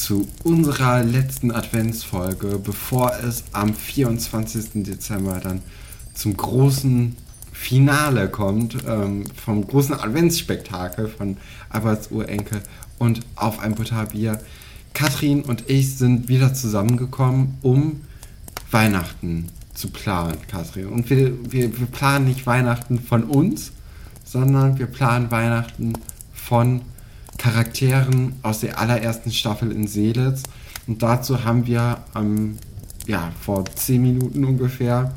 zu 0.00 0.28
unserer 0.44 1.02
letzten 1.02 1.50
Adventsfolge, 1.50 2.58
bevor 2.58 3.12
es 3.22 3.44
am 3.52 3.74
24. 3.74 4.84
Dezember 4.84 5.40
dann 5.42 5.62
zum 6.14 6.36
großen 6.36 7.16
Finale 7.52 8.28
kommt, 8.28 8.76
ähm, 8.86 9.24
vom 9.34 9.66
großen 9.66 9.94
Adventsspektakel 9.94 11.08
von 11.08 11.36
Alberts 11.70 12.10
Urenkel 12.10 12.60
und 12.98 13.20
auf 13.34 13.60
ein 13.60 13.74
Butterbier. 13.74 14.40
Katrin 14.92 15.42
und 15.42 15.68
ich 15.68 15.96
sind 15.96 16.28
wieder 16.28 16.54
zusammengekommen, 16.54 17.58
um 17.62 18.02
Weihnachten 18.70 19.48
zu 19.74 19.88
planen, 19.88 20.38
Katrin. 20.48 20.88
Und 20.88 21.10
wir, 21.10 21.52
wir, 21.52 21.78
wir 21.78 21.86
planen 21.86 22.26
nicht 22.26 22.46
Weihnachten 22.46 22.98
von 23.00 23.24
uns, 23.24 23.72
sondern 24.24 24.78
wir 24.78 24.86
planen 24.86 25.30
Weihnachten 25.30 25.94
von 26.32 26.82
Charakteren 27.46 28.32
aus 28.42 28.58
der 28.58 28.76
allerersten 28.80 29.30
Staffel 29.30 29.70
in 29.70 29.86
Seelitz. 29.86 30.42
Und 30.88 31.04
dazu 31.04 31.44
haben 31.44 31.64
wir 31.68 31.98
ähm, 32.16 32.56
ja, 33.06 33.30
vor 33.40 33.64
zehn 33.66 34.02
Minuten 34.02 34.44
ungefähr 34.44 35.14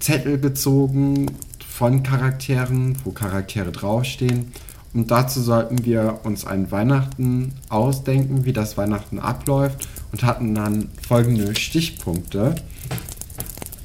Zettel 0.00 0.38
gezogen 0.38 1.30
von 1.66 2.02
Charakteren, 2.02 2.94
wo 3.04 3.12
Charaktere 3.12 3.72
draufstehen. 3.72 4.52
Und 4.92 5.10
dazu 5.10 5.40
sollten 5.40 5.82
wir 5.86 6.20
uns 6.24 6.44
ein 6.44 6.70
Weihnachten 6.70 7.54
ausdenken, 7.70 8.44
wie 8.44 8.52
das 8.52 8.76
Weihnachten 8.76 9.18
abläuft 9.18 9.88
und 10.12 10.22
hatten 10.22 10.54
dann 10.54 10.90
folgende 11.08 11.56
Stichpunkte. 11.56 12.54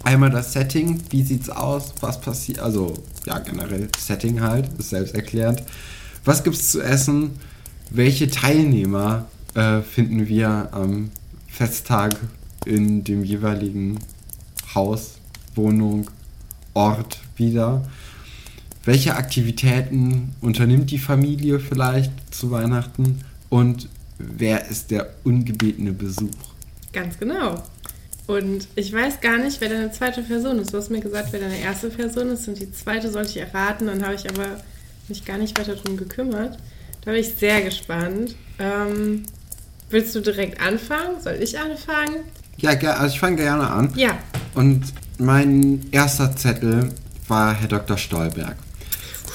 Einmal 0.04 0.30
das 0.30 0.52
Setting, 0.52 1.02
wie 1.10 1.24
sieht's 1.24 1.50
aus, 1.50 1.94
was 2.02 2.20
passiert, 2.20 2.60
also 2.60 2.96
ja 3.26 3.40
generell 3.40 3.88
Setting 3.98 4.42
halt, 4.42 4.78
ist 4.78 4.90
selbsterklärend. 4.90 5.64
Was 6.26 6.44
gibt's 6.44 6.72
zu 6.72 6.82
essen? 6.82 7.40
Welche 7.92 8.28
Teilnehmer 8.28 9.28
äh, 9.54 9.82
finden 9.82 10.28
wir 10.28 10.70
am 10.72 11.12
Festtag 11.48 12.16
in 12.66 13.04
dem 13.04 13.24
jeweiligen 13.24 14.00
Haus, 14.74 15.20
Wohnung, 15.54 16.10
Ort 16.74 17.20
wieder? 17.38 17.88
Welche 18.86 19.16
Aktivitäten 19.16 20.34
unternimmt 20.42 20.90
die 20.90 20.98
Familie 20.98 21.60
vielleicht 21.60 22.12
zu 22.34 22.50
Weihnachten? 22.50 23.20
Und 23.50 23.88
wer 24.18 24.68
ist 24.68 24.90
der 24.90 25.14
ungebetene 25.24 25.92
Besuch? 25.92 26.32
Ganz 26.92 27.20
genau. 27.20 27.64
Und 28.26 28.68
ich 28.74 28.92
weiß 28.92 29.22
gar 29.22 29.38
nicht, 29.38 29.62
wer 29.62 29.70
deine 29.70 29.92
zweite 29.92 30.24
Person 30.24 30.58
ist. 30.58 30.74
Du 30.74 30.78
hast 30.80 30.90
mir 30.90 31.02
gesagt, 31.02 31.32
wer 31.32 31.40
deine 31.40 31.60
erste 31.60 31.90
Person 31.90 32.30
ist 32.30 32.48
und 32.48 32.60
die 32.60 32.72
zweite 32.72 33.12
sollte 33.12 33.30
ich 33.30 33.38
erraten. 33.38 33.86
Dann 33.86 34.04
habe 34.04 34.16
ich 34.16 34.28
aber 34.28 34.58
mich 35.10 35.26
gar 35.26 35.38
nicht 35.38 35.58
weiter 35.60 35.76
darum 35.76 35.98
gekümmert. 35.98 36.58
Da 37.04 37.12
bin 37.12 37.20
ich 37.20 37.34
sehr 37.36 37.62
gespannt. 37.62 38.36
Ähm, 38.60 39.24
willst 39.90 40.16
du 40.16 40.22
direkt 40.22 40.60
anfangen? 40.62 41.22
Soll 41.22 41.38
ich 41.42 41.58
anfangen? 41.60 42.22
Ja, 42.58 42.72
also 42.72 43.14
ich 43.14 43.20
fange 43.20 43.38
gerne 43.38 43.70
an. 43.70 43.92
Ja. 43.96 44.18
Und 44.54 44.82
mein 45.18 45.86
erster 45.92 46.36
Zettel 46.36 46.92
war 47.28 47.54
Herr 47.54 47.68
Dr. 47.68 47.98
Stolberg. 47.98 48.56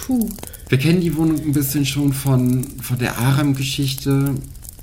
Puh. 0.07 0.29
Wir 0.69 0.79
kennen 0.79 1.01
die 1.01 1.17
Wohnung 1.17 1.39
ein 1.41 1.53
bisschen 1.53 1.85
schon 1.85 2.13
von, 2.13 2.65
von 2.81 2.98
der 2.98 3.19
Aram-Geschichte. 3.19 4.35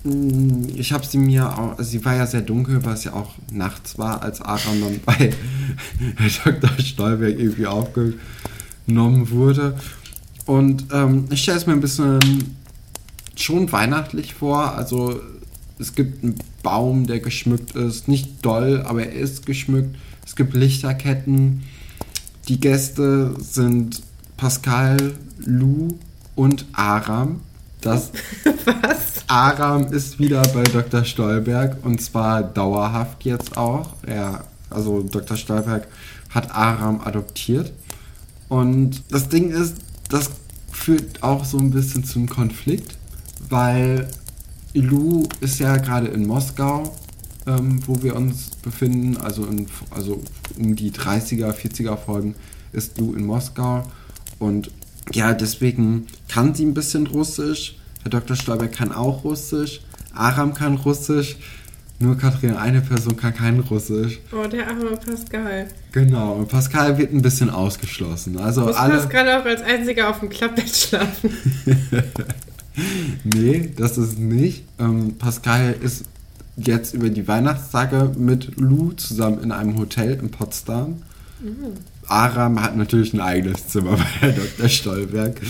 Hm, 0.03 0.69
Ich 0.75 0.91
habe 0.91 1.05
sie 1.05 1.17
mir 1.17 1.57
auch, 1.57 1.77
also 1.77 1.89
sie 1.89 2.03
war 2.05 2.15
ja 2.15 2.27
sehr 2.27 2.41
dunkel, 2.41 2.83
weil 2.85 2.93
es 2.93 3.03
ja 3.05 3.13
auch 3.13 3.33
nachts 3.51 3.97
war, 3.97 4.21
als 4.21 4.41
Aram 4.41 4.81
dann 4.81 4.99
bei 5.05 5.13
Herr 6.17 6.51
Dr. 6.53 6.79
Stolberg 6.79 7.39
irgendwie 7.39 7.65
aufgenommen 7.67 9.29
wurde. 9.31 9.77
Und 10.47 10.85
ähm, 10.91 11.25
ich 11.29 11.43
stelle 11.43 11.57
es 11.57 11.67
mir 11.67 11.73
ein 11.73 11.81
bisschen 11.81 12.19
schon 13.35 13.71
weihnachtlich 13.71 14.33
vor. 14.33 14.73
Also 14.73 15.19
es 15.77 15.93
gibt 15.93 16.23
einen 16.23 16.35
Baum, 16.63 17.05
der 17.05 17.19
geschmückt 17.19 17.75
ist. 17.75 18.07
Nicht 18.07 18.43
doll, 18.43 18.83
aber 18.87 19.03
er 19.03 19.11
ist 19.11 19.45
geschmückt. 19.45 19.95
Es 20.25 20.35
gibt 20.35 20.53
Lichterketten. 20.55 21.63
Die 22.47 22.59
Gäste 22.59 23.35
sind 23.39 24.01
Pascal, 24.37 25.13
Lou 25.39 25.99
und 26.35 26.65
Aram. 26.73 27.41
Das 27.81 28.11
Was? 28.65 29.25
Aram 29.27 29.91
ist 29.91 30.19
wieder 30.19 30.41
bei 30.53 30.63
Dr. 30.63 31.03
Stolberg 31.03 31.77
und 31.83 32.01
zwar 32.01 32.41
dauerhaft 32.41 33.25
jetzt 33.25 33.57
auch. 33.57 33.95
Er, 34.03 34.45
also 34.69 35.03
Dr. 35.03 35.35
Stolberg 35.35 35.87
hat 36.29 36.55
Aram 36.55 37.01
adoptiert. 37.01 37.73
Und 38.47 39.03
das 39.09 39.27
Ding 39.27 39.51
ist, 39.51 39.75
das 40.09 40.31
führt 40.71 41.23
auch 41.23 41.43
so 41.45 41.57
ein 41.57 41.71
bisschen 41.71 42.03
zum 42.03 42.27
Konflikt, 42.29 42.97
weil 43.49 44.09
Lou 44.73 45.27
ist 45.41 45.59
ja 45.59 45.77
gerade 45.77 46.07
in 46.07 46.25
Moskau, 46.25 46.95
ähm, 47.45 47.79
wo 47.87 48.01
wir 48.03 48.15
uns 48.15 48.51
befinden, 48.61 49.17
also, 49.17 49.45
in, 49.45 49.67
also 49.89 50.21
um 50.57 50.75
die 50.75 50.91
30er, 50.91 51.51
40er 51.51 51.97
Folgen 51.97 52.35
ist 52.73 52.97
Lou 52.97 53.13
in 53.13 53.25
Moskau 53.25 53.83
und 54.39 54.71
ja, 55.13 55.33
deswegen 55.33 56.07
kann 56.27 56.53
sie 56.53 56.65
ein 56.65 56.73
bisschen 56.73 57.07
Russisch. 57.07 57.77
Herr 58.03 58.11
Dr. 58.11 58.35
Stolberg 58.35 58.73
kann 58.73 58.91
auch 58.91 59.23
Russisch. 59.23 59.81
Aram 60.13 60.53
kann 60.53 60.75
Russisch. 60.75 61.37
Nur 61.99 62.15
Katrin, 62.15 62.55
eine 62.55 62.81
Person 62.81 63.17
kann 63.17 63.33
kein 63.33 63.59
Russisch. 63.59 64.19
Oh, 64.31 64.47
der 64.47 64.67
arme 64.67 64.97
Pascal. 64.97 65.67
Genau, 65.91 66.33
und 66.33 66.47
Pascal 66.47 66.97
wird 66.99 67.11
ein 67.11 67.23
bisschen 67.23 67.49
ausgeschlossen. 67.49 68.37
Also 68.37 68.61
Muss 68.61 68.75
alle. 68.75 68.97
Pascal 68.97 69.41
auch 69.41 69.45
als 69.45 69.61
einziger 69.61 70.09
auf 70.09 70.19
dem 70.19 70.29
Klappbett 70.29 70.69
schlafen? 70.75 71.31
Nee, 73.23 73.71
das 73.75 73.97
ist 73.97 74.19
nicht. 74.19 74.63
Ähm, 74.79 75.17
Pascal 75.17 75.75
ist 75.81 76.05
jetzt 76.57 76.93
über 76.93 77.09
die 77.09 77.27
Weihnachtstage 77.27 78.11
mit 78.17 78.59
Lou 78.59 78.91
zusammen 78.91 79.41
in 79.43 79.51
einem 79.51 79.77
Hotel 79.77 80.13
in 80.13 80.29
Potsdam. 80.29 81.01
Aram 82.07 82.61
hat 82.61 82.75
natürlich 82.75 83.13
ein 83.13 83.21
eigenes 83.21 83.67
Zimmer 83.67 83.91
bei 83.97 84.03
Herr 84.19 84.31
Dr. 84.31 84.69
Stolberg. 84.69 85.41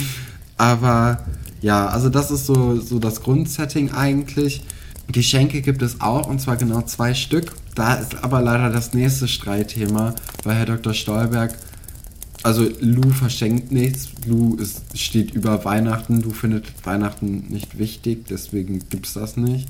Aber 0.58 1.26
ja, 1.62 1.88
also 1.88 2.10
das 2.10 2.32
ist 2.32 2.46
so, 2.46 2.80
so 2.80 3.00
das 3.00 3.22
Grundsetting 3.22 3.92
eigentlich. 3.92 4.64
Geschenke 5.12 5.62
gibt 5.62 5.82
es 5.82 6.02
auch, 6.02 6.28
und 6.28 6.42
zwar 6.42 6.58
genau 6.58 6.82
zwei 6.82 7.14
Stück. 7.14 7.54
Da 7.76 7.96
ist 7.96 8.24
aber 8.24 8.42
leider 8.42 8.70
das 8.70 8.94
nächste 8.94 9.28
Streitthema, 9.28 10.16
weil 10.44 10.56
Herr 10.56 10.66
Dr. 10.66 10.94
Stolberg 10.94 11.56
also 12.44 12.66
Lou 12.80 13.10
verschenkt 13.10 13.72
nichts. 13.72 14.10
Lou 14.26 14.56
ist, 14.56 14.98
steht 14.98 15.32
über 15.32 15.66
Weihnachten. 15.66 16.22
Lou 16.22 16.32
findet 16.32 16.66
Weihnachten 16.86 17.46
nicht 17.50 17.78
wichtig, 17.78 18.26
deswegen 18.30 18.80
gibt 18.90 19.08
es 19.08 19.14
das 19.14 19.38
nicht. 19.38 19.68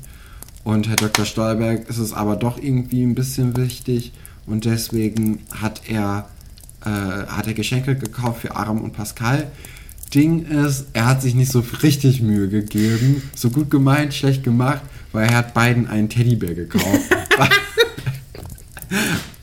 Und 0.64 0.88
Herr 0.88 0.96
Dr. 0.96 1.24
Stolberg 1.24 1.88
ist 1.88 1.98
es 1.98 2.12
aber 2.12 2.36
doch 2.36 2.56
irgendwie 2.62 3.02
ein 3.02 3.14
bisschen 3.14 3.56
wichtig 3.56 4.12
und 4.46 4.64
deswegen 4.64 5.40
hat 5.50 5.82
er, 5.88 6.28
äh, 6.84 6.88
hat 6.88 7.46
er 7.46 7.54
Geschenke 7.54 7.96
gekauft 7.96 8.42
für 8.42 8.54
Aram 8.54 8.80
und 8.80 8.92
Pascal. 8.92 9.50
Ding 10.14 10.46
ist, 10.46 10.86
er 10.92 11.06
hat 11.06 11.22
sich 11.22 11.34
nicht 11.34 11.50
so 11.50 11.64
richtig 11.82 12.22
Mühe 12.22 12.48
gegeben. 12.48 13.22
So 13.34 13.50
gut 13.50 13.70
gemeint, 13.70 14.14
schlecht 14.14 14.42
gemacht, 14.42 14.82
weil 15.12 15.28
er 15.28 15.36
hat 15.36 15.54
beiden 15.54 15.88
einen 15.88 16.08
Teddybär 16.08 16.54
gekauft. 16.54 17.10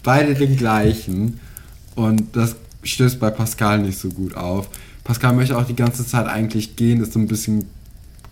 Beide 0.03 0.35
den 0.35 0.57
gleichen. 0.57 1.39
Und 1.95 2.35
das 2.35 2.55
stößt 2.83 3.19
bei 3.19 3.29
Pascal 3.29 3.79
nicht 3.79 3.97
so 3.97 4.09
gut 4.09 4.35
auf. 4.35 4.69
Pascal 5.03 5.33
möchte 5.33 5.57
auch 5.57 5.65
die 5.65 5.75
ganze 5.75 6.05
Zeit 6.05 6.27
eigentlich 6.27 6.75
gehen, 6.75 7.01
ist 7.01 7.13
so 7.13 7.19
ein 7.19 7.27
bisschen 7.27 7.65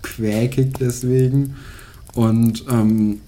quäkig 0.02 0.74
deswegen. 0.80 1.56
Und 2.14 2.66
ähm, 2.70 3.22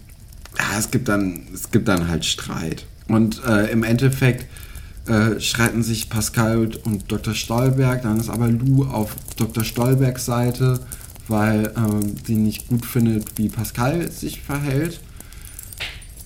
ja, 0.57 0.79
es 0.79 0.91
gibt 0.91 1.07
dann, 1.07 1.43
es 1.53 1.71
gibt 1.71 1.87
dann 1.87 2.07
halt 2.07 2.25
Streit. 2.25 2.85
Und 3.07 3.43
äh, 3.45 3.71
im 3.71 3.83
Endeffekt 3.83 4.45
äh, 5.07 5.39
streiten 5.39 5.83
sich 5.83 6.09
Pascal 6.09 6.69
und 6.83 7.11
Dr. 7.11 7.33
Stolberg, 7.33 8.01
dann 8.01 8.19
ist 8.19 8.29
aber 8.29 8.47
Lou 8.47 8.85
auf 8.85 9.15
Dr. 9.37 9.63
Stolbergs 9.63 10.25
Seite, 10.25 10.79
weil 11.27 11.73
ähm, 11.77 12.15
sie 12.25 12.35
nicht 12.35 12.67
gut 12.67 12.85
findet, 12.85 13.37
wie 13.37 13.49
Pascal 13.49 14.11
sich 14.11 14.41
verhält. 14.41 14.99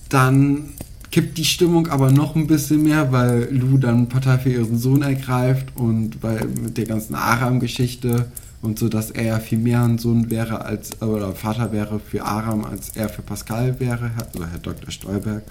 Dann 0.08 0.70
kippt 1.10 1.38
die 1.38 1.44
Stimmung 1.44 1.88
aber 1.88 2.10
noch 2.10 2.36
ein 2.36 2.46
bisschen 2.46 2.82
mehr, 2.82 3.12
weil 3.12 3.48
Lou 3.50 3.78
dann 3.78 4.08
Partei 4.08 4.38
für 4.38 4.50
ihren 4.50 4.78
Sohn 4.78 5.02
ergreift 5.02 5.68
und 5.74 6.22
weil 6.22 6.44
mit 6.46 6.76
der 6.78 6.86
ganzen 6.86 7.14
Aram-Geschichte 7.14 8.30
und 8.62 8.78
so, 8.78 8.88
dass 8.88 9.10
er 9.10 9.24
ja 9.24 9.38
viel 9.38 9.58
mehr 9.58 9.82
ein 9.82 9.98
Sohn 9.98 10.30
wäre 10.30 10.64
als, 10.64 11.00
oder 11.02 11.32
Vater 11.32 11.72
wäre 11.72 11.98
für 11.98 12.24
Aram, 12.24 12.64
als 12.64 12.90
er 12.90 13.08
für 13.08 13.22
Pascal 13.22 13.80
wäre, 13.80 14.10
also 14.16 14.46
Herr 14.46 14.58
Dr. 14.58 14.90
Stolberg. 14.90 15.42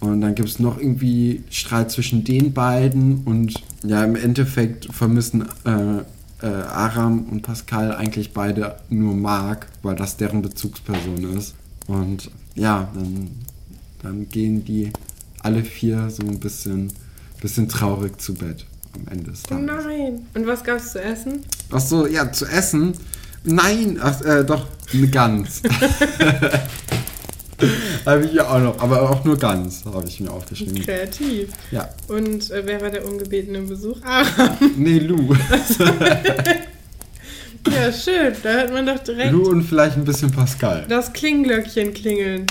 Und 0.00 0.20
dann 0.20 0.34
gibt 0.34 0.48
es 0.48 0.58
noch 0.58 0.78
irgendwie 0.78 1.42
Streit 1.50 1.90
zwischen 1.90 2.24
den 2.24 2.52
beiden 2.52 3.24
und 3.24 3.54
ja, 3.82 4.04
im 4.04 4.16
Endeffekt 4.16 4.92
vermissen 4.92 5.42
äh, 5.64 6.02
äh, 6.42 6.46
Aram 6.46 7.24
und 7.30 7.42
Pascal 7.42 7.94
eigentlich 7.94 8.32
beide 8.32 8.76
nur 8.88 9.14
Mark, 9.14 9.66
weil 9.82 9.96
das 9.96 10.16
deren 10.16 10.42
Bezugsperson 10.42 11.36
ist. 11.36 11.54
Und 11.86 12.30
ja, 12.54 12.88
dann, 12.94 13.30
dann 14.02 14.28
gehen 14.28 14.64
die 14.64 14.92
alle 15.42 15.62
vier 15.64 16.10
so 16.10 16.22
ein 16.22 16.38
bisschen, 16.38 16.92
bisschen 17.40 17.68
traurig 17.68 18.20
zu 18.20 18.34
Bett 18.34 18.66
am 18.94 19.06
Ende 19.12 19.30
des 19.30 19.42
Oh 19.46 19.54
Tages. 19.54 19.66
nein. 19.66 20.26
Und 20.34 20.46
was 20.46 20.62
gab 20.64 20.76
es 20.78 20.92
zu 20.92 21.02
essen? 21.02 21.44
Ach 21.70 21.80
so, 21.80 22.06
ja, 22.06 22.30
zu 22.32 22.46
essen. 22.46 22.92
Nein, 23.44 23.98
ach, 24.02 24.20
äh, 24.22 24.44
doch, 24.44 24.66
eine 24.92 25.08
Gans. 25.08 25.62
habe 28.06 28.24
ich 28.26 28.32
ja 28.32 28.48
auch 28.48 28.60
noch, 28.60 28.78
aber 28.80 29.10
auch 29.10 29.24
nur 29.24 29.36
Gans, 29.36 29.84
habe 29.84 30.06
ich 30.06 30.20
mir 30.20 30.30
aufgeschrieben. 30.30 30.82
Kreativ. 30.84 31.50
Ja. 31.70 31.88
Und 32.08 32.50
äh, 32.50 32.62
wer 32.64 32.80
war 32.80 32.90
der 32.90 33.06
ungebetene 33.06 33.60
Besuch? 33.62 33.98
Aram. 34.04 34.56
Nee, 34.76 34.98
Lou. 34.98 35.34
Ja, 37.70 37.92
schön. 37.92 38.32
Da 38.42 38.50
hört 38.50 38.72
man 38.72 38.86
doch 38.86 38.98
direkt 39.00 39.32
Lou 39.32 39.48
und 39.50 39.62
vielleicht 39.62 39.96
ein 39.96 40.04
bisschen 40.04 40.30
Pascal. 40.30 40.86
das 40.88 41.12
Klinglöckchen 41.12 41.92
klingeln. 41.92 42.46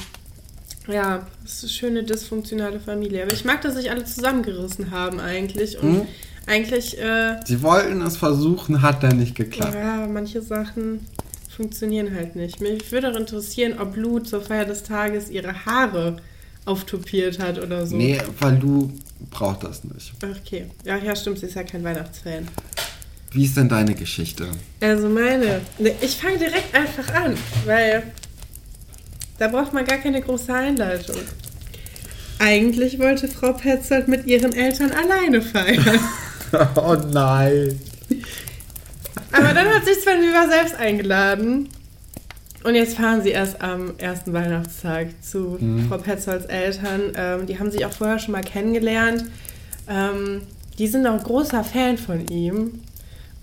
Ja, 0.87 1.25
das 1.43 1.53
ist 1.55 1.63
eine 1.63 1.69
schöne 1.71 2.03
dysfunktionale 2.03 2.79
Familie. 2.79 3.23
Aber 3.23 3.33
ich 3.33 3.43
mag, 3.43 3.61
dass 3.61 3.75
sich 3.75 3.89
alle 3.89 4.05
zusammengerissen 4.05 4.91
haben 4.91 5.19
eigentlich. 5.19 5.79
Und 5.79 5.93
Mhm. 5.93 6.01
eigentlich, 6.45 6.99
äh, 6.99 7.37
Sie 7.45 7.61
wollten 7.63 8.01
es 8.01 8.15
versuchen, 8.17 8.81
hat 8.81 9.01
dann 9.03 9.17
nicht 9.17 9.35
geklappt. 9.35 9.73
ja, 9.75 10.07
manche 10.07 10.41
Sachen 10.41 11.05
funktionieren 11.57 12.15
halt 12.15 12.35
nicht. 12.35 12.61
Mich 12.61 12.91
würde 12.91 13.11
auch 13.11 13.15
interessieren, 13.15 13.79
ob 13.79 13.97
Lou 13.97 14.19
zur 14.19 14.41
Feier 14.41 14.65
des 14.65 14.83
Tages 14.83 15.29
ihre 15.29 15.65
Haare 15.65 16.17
auftopiert 16.65 17.39
hat 17.39 17.59
oder 17.61 17.87
so. 17.87 17.95
Nee, 17.95 18.21
weil 18.39 18.59
Lou 18.59 18.91
braucht 19.31 19.63
das 19.63 19.83
nicht. 19.83 20.13
Okay. 20.23 20.67
Ja, 20.85 20.97
ja, 20.97 21.15
stimmt, 21.15 21.39
sie 21.39 21.47
ist 21.47 21.55
ja 21.55 21.63
kein 21.63 21.83
Weihnachtsfan. 21.83 22.47
Wie 23.31 23.43
ist 23.43 23.57
denn 23.57 23.69
deine 23.69 23.95
Geschichte? 23.95 24.47
Also 24.79 25.09
meine. 25.09 25.61
Ne, 25.79 25.93
Ich 26.01 26.17
fange 26.17 26.37
direkt 26.37 26.73
einfach 26.75 27.13
an, 27.15 27.35
weil 27.65 28.03
da 29.39 29.47
braucht 29.47 29.73
man 29.73 29.85
gar 29.85 29.97
keine 29.97 30.21
große 30.21 30.53
Einleitung. 30.53 31.17
Eigentlich 32.39 32.99
wollte 32.99 33.27
Frau 33.27 33.53
Petzold 33.53 34.07
mit 34.07 34.27
ihren 34.27 34.53
Eltern 34.53 34.91
alleine 34.91 35.41
feiern. 35.41 35.99
oh 36.75 36.95
nein. 37.11 37.79
Aber 39.31 39.53
dann 39.53 39.67
hat 39.67 39.85
sich 39.85 39.97
Sven 39.97 40.21
Weber 40.21 40.47
selbst 40.49 40.75
eingeladen. 40.75 41.69
Und 42.63 42.75
jetzt 42.75 42.97
fahren 42.97 43.21
sie 43.21 43.29
erst 43.29 43.61
am 43.61 43.97
ersten 43.97 44.33
Weihnachtstag 44.33 45.09
zu 45.21 45.57
Frau 45.87 45.97
Petzolds 45.97 46.45
Eltern. 46.45 47.13
Ähm, 47.15 47.45
die 47.45 47.59
haben 47.59 47.71
sich 47.71 47.85
auch 47.85 47.93
vorher 47.93 48.19
schon 48.19 48.33
mal 48.33 48.43
kennengelernt. 48.43 49.25
Ähm, 49.87 50.41
die 50.77 50.87
sind 50.87 51.07
auch 51.07 51.23
großer 51.23 51.63
Fan 51.63 51.97
von 51.97 52.27
ihm, 52.27 52.81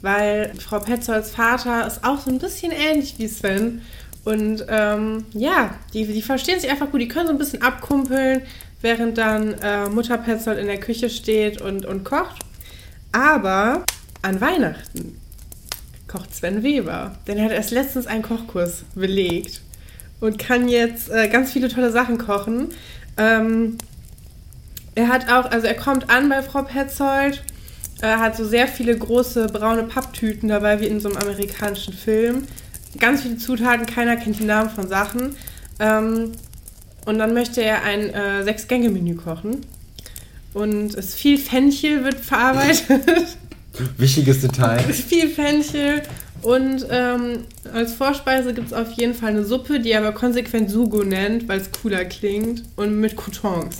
weil 0.02 0.52
Frau 0.58 0.78
Petzolds 0.78 1.30
Vater 1.30 1.86
ist 1.86 2.04
auch 2.04 2.20
so 2.20 2.30
ein 2.30 2.38
bisschen 2.38 2.72
ähnlich 2.72 3.14
wie 3.18 3.28
Sven. 3.28 3.82
Und 4.24 4.64
ähm, 4.68 5.24
ja, 5.32 5.74
die, 5.92 6.06
die 6.06 6.22
verstehen 6.22 6.60
sich 6.60 6.70
einfach 6.70 6.90
gut. 6.90 7.00
Die 7.00 7.08
können 7.08 7.26
so 7.26 7.32
ein 7.32 7.38
bisschen 7.38 7.62
abkumpeln, 7.62 8.42
während 8.82 9.16
dann 9.16 9.54
äh, 9.62 9.88
Mutter 9.88 10.18
Petzold 10.18 10.58
in 10.58 10.66
der 10.66 10.80
Küche 10.80 11.08
steht 11.08 11.60
und, 11.60 11.86
und 11.86 12.04
kocht. 12.04 12.42
Aber 13.12 13.84
an 14.22 14.40
Weihnachten 14.40 15.20
kocht 16.14 16.34
Sven 16.34 16.62
Weber. 16.62 17.12
Denn 17.26 17.38
er 17.38 17.46
hat 17.46 17.52
erst 17.52 17.72
letztens 17.72 18.06
einen 18.06 18.22
Kochkurs 18.22 18.84
belegt 18.94 19.60
und 20.20 20.38
kann 20.38 20.68
jetzt 20.68 21.10
äh, 21.10 21.28
ganz 21.28 21.52
viele 21.52 21.68
tolle 21.68 21.90
Sachen 21.90 22.18
kochen. 22.18 22.68
Ähm, 23.16 23.78
er 24.94 25.08
hat 25.08 25.28
auch, 25.28 25.50
also 25.50 25.66
er 25.66 25.74
kommt 25.74 26.08
an 26.10 26.28
bei 26.28 26.42
Frau 26.42 26.62
Petzold, 26.62 27.42
er 28.00 28.20
hat 28.20 28.36
so 28.36 28.44
sehr 28.44 28.68
viele 28.68 28.96
große 28.96 29.46
braune 29.46 29.84
Papptüten 29.84 30.48
dabei, 30.48 30.80
wie 30.80 30.86
in 30.86 31.00
so 31.00 31.08
einem 31.08 31.18
amerikanischen 31.18 31.94
Film. 31.94 32.46
Ganz 33.00 33.22
viele 33.22 33.36
Zutaten, 33.38 33.86
keiner 33.86 34.16
kennt 34.16 34.38
die 34.38 34.44
Namen 34.44 34.70
von 34.70 34.88
Sachen. 34.88 35.34
Ähm, 35.80 36.32
und 37.06 37.18
dann 37.18 37.34
möchte 37.34 37.60
er 37.60 37.82
ein 37.82 38.10
äh, 38.10 38.44
Sechs-Gänge-Menü 38.44 39.16
kochen. 39.16 39.66
Und 40.52 40.94
es 40.94 41.16
viel 41.16 41.38
Fenchel 41.38 42.04
wird 42.04 42.20
verarbeitet. 42.20 43.02
Wichtiges 43.98 44.40
Detail. 44.40 44.78
viel 44.92 45.28
Fenchel. 45.28 46.02
Und 46.42 46.86
ähm, 46.90 47.44
als 47.72 47.94
Vorspeise 47.94 48.52
gibt 48.52 48.68
es 48.68 48.72
auf 48.74 48.92
jeden 48.92 49.14
Fall 49.14 49.30
eine 49.30 49.44
Suppe, 49.44 49.80
die 49.80 49.92
er 49.92 50.00
aber 50.00 50.12
konsequent 50.12 50.70
Sugo 50.70 51.02
nennt, 51.02 51.48
weil 51.48 51.60
es 51.60 51.70
cooler 51.72 52.04
klingt. 52.04 52.62
Und 52.76 53.00
mit 53.00 53.16
Croutons. 53.16 53.78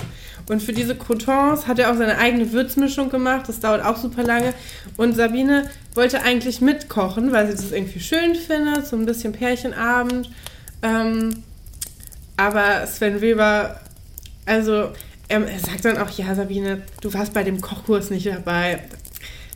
Und 0.49 0.62
für 0.62 0.73
diese 0.73 0.94
Croutons 0.94 1.67
hat 1.67 1.79
er 1.79 1.91
auch 1.91 1.96
seine 1.96 2.19
eigene 2.19 2.52
Würzmischung 2.52 3.11
gemacht. 3.11 3.49
Das 3.49 3.61
dauert 3.61 3.85
auch 3.85 3.96
super 3.96 4.23
lange. 4.23 4.55
Und 4.96 5.14
Sabine 5.14 5.69
wollte 5.94 6.23
eigentlich 6.23 6.61
mitkochen, 6.61 7.32
weil 7.32 7.46
sie 7.49 7.55
das 7.55 7.73
irgendwie 7.73 8.00
schön 8.00 8.35
findet. 8.35 8.87
So 8.87 8.96
ein 8.96 9.06
bisschen 9.06 9.32
Pärchenabend. 9.32 10.31
Ähm, 10.82 11.43
aber 12.37 12.87
Sven 12.87 13.20
Weber, 13.20 13.81
also 14.44 14.91
er, 15.29 15.46
er 15.46 15.58
sagt 15.61 15.85
dann 15.85 15.99
auch, 15.99 16.11
ja 16.11 16.35
Sabine, 16.35 16.82
du 17.00 17.12
warst 17.14 17.32
bei 17.32 17.43
dem 17.43 17.61
Kochkurs 17.61 18.11
nicht 18.11 18.26
dabei. 18.26 18.82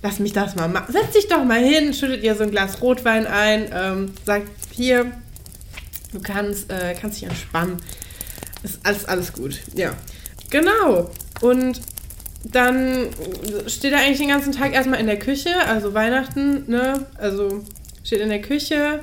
Lass 0.02 0.20
mich 0.20 0.32
das 0.32 0.54
mal 0.54 0.68
machen. 0.68 0.92
Setz 0.92 1.12
dich 1.12 1.28
doch 1.28 1.44
mal 1.44 1.60
hin, 1.60 1.92
schüttet 1.92 2.22
ihr 2.22 2.34
so 2.34 2.44
ein 2.44 2.50
Glas 2.50 2.80
Rotwein 2.80 3.26
ein, 3.26 3.70
ähm, 3.72 4.12
sagt, 4.24 4.48
hier, 4.70 5.12
du 6.12 6.20
kannst, 6.20 6.70
äh, 6.70 6.94
kannst 7.00 7.20
dich 7.20 7.28
entspannen. 7.28 7.78
Ist 8.62 8.78
alles, 8.84 9.04
alles 9.04 9.32
gut. 9.32 9.60
Ja. 9.74 9.94
Genau. 10.50 11.10
Und 11.40 11.80
dann 12.44 13.08
steht 13.66 13.92
er 13.92 13.98
eigentlich 13.98 14.18
den 14.18 14.28
ganzen 14.28 14.52
Tag 14.52 14.72
erstmal 14.72 15.00
in 15.00 15.06
der 15.06 15.18
Küche, 15.18 15.50
also 15.66 15.94
Weihnachten, 15.94 16.64
ne? 16.70 17.06
Also 17.16 17.64
steht 18.04 18.20
in 18.20 18.28
der 18.28 18.40
Küche, 18.40 19.00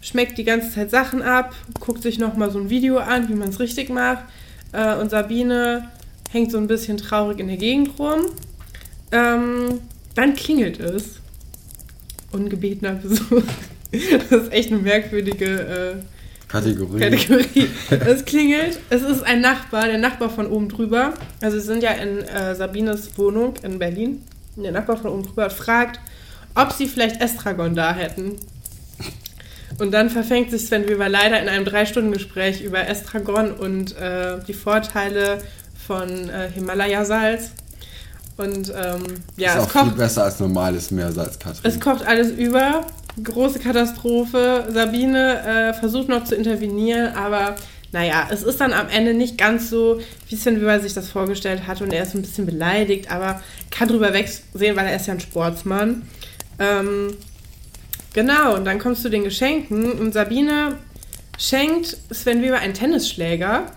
schmeckt 0.00 0.38
die 0.38 0.44
ganze 0.44 0.70
Zeit 0.70 0.90
Sachen 0.90 1.22
ab, 1.22 1.54
guckt 1.80 2.02
sich 2.02 2.18
nochmal 2.18 2.50
so 2.50 2.58
ein 2.58 2.70
Video 2.70 2.98
an, 2.98 3.28
wie 3.28 3.34
man 3.34 3.48
es 3.48 3.60
richtig 3.60 3.90
macht. 3.90 4.24
Äh, 4.72 4.94
und 4.96 5.10
Sabine 5.10 5.90
hängt 6.30 6.52
so 6.52 6.58
ein 6.58 6.68
bisschen 6.68 6.96
traurig 6.96 7.40
in 7.40 7.48
der 7.48 7.56
Gegend 7.56 7.98
rum. 7.98 8.26
Ähm, 9.12 9.80
dann 10.16 10.34
klingelt 10.34 10.80
es. 10.80 11.20
Ungebetener 12.32 12.94
Besuch. 12.94 13.42
Das 14.28 14.42
ist 14.42 14.52
echt 14.52 14.72
eine 14.72 14.80
merkwürdige 14.80 15.94
äh, 15.96 16.48
Kategorie. 16.48 17.00
Kategorie. 17.00 17.68
Es 17.90 18.24
klingelt. 18.24 18.78
Es 18.90 19.02
ist 19.02 19.22
ein 19.22 19.40
Nachbar, 19.40 19.86
der 19.86 19.98
Nachbar 19.98 20.30
von 20.30 20.46
oben 20.46 20.68
drüber. 20.68 21.14
Also, 21.40 21.58
sie 21.58 21.66
sind 21.66 21.82
ja 21.82 21.92
in 21.92 22.18
äh, 22.22 22.54
Sabines 22.54 23.16
Wohnung 23.16 23.54
in 23.62 23.78
Berlin. 23.78 24.22
Und 24.56 24.64
Der 24.64 24.72
Nachbar 24.72 24.96
von 24.96 25.12
oben 25.12 25.22
drüber 25.22 25.50
fragt, 25.50 26.00
ob 26.54 26.72
sie 26.72 26.86
vielleicht 26.86 27.20
Estragon 27.20 27.74
da 27.74 27.94
hätten. 27.94 28.36
Und 29.78 29.92
dann 29.92 30.08
verfängt 30.08 30.50
sich 30.50 30.66
Sven 30.66 30.88
Weber 30.88 31.08
leider 31.08 31.40
in 31.40 31.48
einem 31.48 31.64
Drei-Stunden-Gespräch 31.64 32.62
über 32.62 32.86
Estragon 32.88 33.52
und 33.52 33.96
äh, 33.96 34.38
die 34.46 34.54
Vorteile 34.54 35.38
von 35.86 36.30
äh, 36.30 36.50
Himalaya-Salz. 36.54 37.50
Und 38.36 38.68
ähm, 38.70 39.02
ja, 39.36 39.50
ist 39.52 39.56
es 39.56 39.62
auch 39.64 39.70
viel 39.70 39.80
kocht, 39.82 39.96
besser 39.96 40.24
als 40.24 40.40
normales 40.40 40.90
Meersalz, 40.90 41.38
Katrin. 41.38 41.60
es 41.64 41.80
kocht 41.80 42.06
alles 42.06 42.30
über. 42.30 42.86
Große 43.22 43.60
Katastrophe. 43.60 44.68
Sabine 44.72 45.40
äh, 45.40 45.72
versucht 45.74 46.08
noch 46.08 46.24
zu 46.24 46.34
intervenieren, 46.34 47.14
aber 47.14 47.56
naja, 47.92 48.28
es 48.30 48.42
ist 48.42 48.60
dann 48.60 48.74
am 48.74 48.88
Ende 48.88 49.14
nicht 49.14 49.38
ganz 49.38 49.70
so, 49.70 50.00
wie 50.28 50.36
Sven 50.36 50.60
Weber 50.60 50.80
sich 50.80 50.92
das 50.92 51.08
vorgestellt 51.08 51.66
hat. 51.66 51.80
Und 51.80 51.94
er 51.94 52.02
ist 52.02 52.14
ein 52.14 52.20
bisschen 52.20 52.44
beleidigt, 52.44 53.10
aber 53.10 53.40
kann 53.70 53.88
drüber 53.88 54.12
wegsehen, 54.12 54.76
weil 54.76 54.86
er 54.86 54.96
ist 54.96 55.06
ja 55.06 55.14
ein 55.14 55.20
Sportsmann. 55.20 56.02
Ähm, 56.58 57.14
genau, 58.12 58.54
und 58.54 58.66
dann 58.66 58.78
kommst 58.78 59.02
du 59.02 59.08
den 59.08 59.24
Geschenken 59.24 59.92
und 59.92 60.12
Sabine 60.12 60.76
schenkt 61.38 61.96
Sven 62.12 62.42
Weber 62.42 62.58
einen 62.58 62.74
Tennisschläger. 62.74 63.72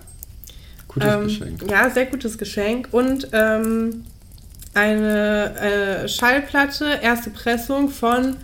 Gutes 0.89 1.13
Ähm, 1.13 1.23
Geschenk. 1.27 1.71
Ja, 1.71 1.89
sehr 1.89 2.07
gutes 2.07 2.37
Geschenk. 2.37 2.89
Und 2.91 3.29
ähm, 3.31 4.03
eine 4.73 5.55
äh, 6.03 6.07
Schallplatte, 6.07 6.99
erste 7.01 7.29
Pressung 7.29 7.89
von 7.89 8.35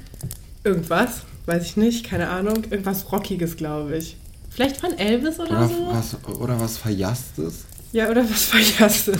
irgendwas, 0.63 1.21
weiß 1.45 1.63
ich 1.63 1.77
nicht, 1.77 2.05
keine 2.05 2.29
Ahnung. 2.29 2.63
Irgendwas 2.69 3.11
Rockiges, 3.11 3.57
glaube 3.57 3.97
ich. 3.97 4.17
Vielleicht 4.49 4.77
von 4.77 4.97
Elvis 4.97 5.39
oder, 5.39 5.51
Oder 5.51 5.67
so? 5.67 5.87
was, 5.91 6.39
oder 6.39 6.59
was 6.59 6.77
Verjasstes? 6.77 7.65
Ja, 7.91 8.09
oder 8.09 8.23
was 8.29 8.43
Verjasstes. 8.45 9.17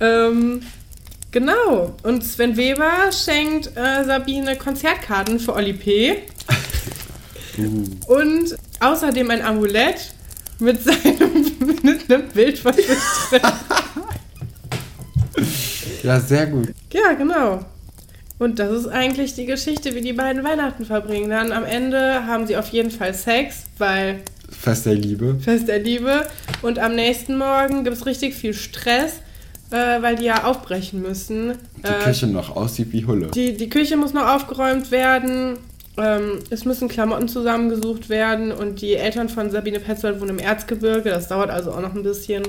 ähm, 0.00 0.62
genau. 1.30 1.94
Und 2.02 2.24
Sven 2.24 2.56
Weber 2.56 3.12
schenkt 3.12 3.76
äh, 3.76 4.04
Sabine 4.04 4.56
Konzertkarten 4.56 5.38
für 5.38 5.54
Oli 5.54 5.74
P. 5.74 6.22
Uh. 7.58 7.84
Und 8.14 8.56
außerdem 8.80 9.30
ein 9.30 9.42
Amulett 9.44 10.12
mit 10.60 10.82
seinem 10.82 11.46
mit 11.82 12.10
einem 12.10 12.28
Bild 12.28 12.58
von 12.58 12.72
sich 12.72 12.86
drin. 13.30 13.40
Ja, 16.02 16.20
sehr 16.20 16.46
gut. 16.46 16.68
Ja, 16.92 17.12
genau. 17.14 17.60
Und 18.38 18.58
das 18.60 18.72
ist 18.72 18.86
eigentlich 18.86 19.34
die 19.34 19.46
Geschichte, 19.46 19.94
wie 19.94 20.00
die 20.00 20.12
beiden 20.12 20.44
Weihnachten 20.44 20.84
verbringen. 20.84 21.30
Dann 21.30 21.50
am 21.50 21.64
Ende 21.64 22.26
haben 22.26 22.46
sie 22.46 22.56
auf 22.56 22.68
jeden 22.68 22.90
Fall 22.90 23.12
Sex, 23.12 23.64
weil 23.78 24.20
Fest 24.48 24.86
der 24.86 24.94
Liebe. 24.94 25.36
Fest 25.40 25.68
der 25.68 25.80
Liebe. 25.80 26.26
Und 26.62 26.78
am 26.78 26.94
nächsten 26.94 27.36
Morgen 27.36 27.84
gibt 27.84 27.96
es 27.96 28.06
richtig 28.06 28.34
viel 28.34 28.54
Stress, 28.54 29.14
äh, 29.70 30.00
weil 30.00 30.16
die 30.16 30.24
ja 30.24 30.44
aufbrechen 30.44 31.02
müssen. 31.02 31.54
Die 31.78 31.88
äh, 31.88 32.04
Küche 32.04 32.28
noch 32.28 32.54
aussieht 32.54 32.92
wie 32.92 33.04
Hulle. 33.04 33.26
die, 33.28 33.56
die 33.56 33.68
Küche 33.68 33.96
muss 33.96 34.12
noch 34.12 34.26
aufgeräumt 34.26 34.90
werden. 34.90 35.58
Ähm, 35.96 36.38
es 36.50 36.64
müssen 36.64 36.88
Klamotten 36.88 37.28
zusammengesucht 37.28 38.08
werden. 38.08 38.52
Und 38.52 38.80
die 38.80 38.94
Eltern 38.94 39.28
von 39.28 39.50
Sabine 39.50 39.80
Petzold 39.80 40.20
wohnen 40.20 40.30
im 40.30 40.38
Erzgebirge. 40.38 41.10
Das 41.10 41.26
dauert 41.26 41.50
also 41.50 41.72
auch 41.72 41.80
noch 41.80 41.94
ein 41.94 42.04
bisschen. 42.04 42.44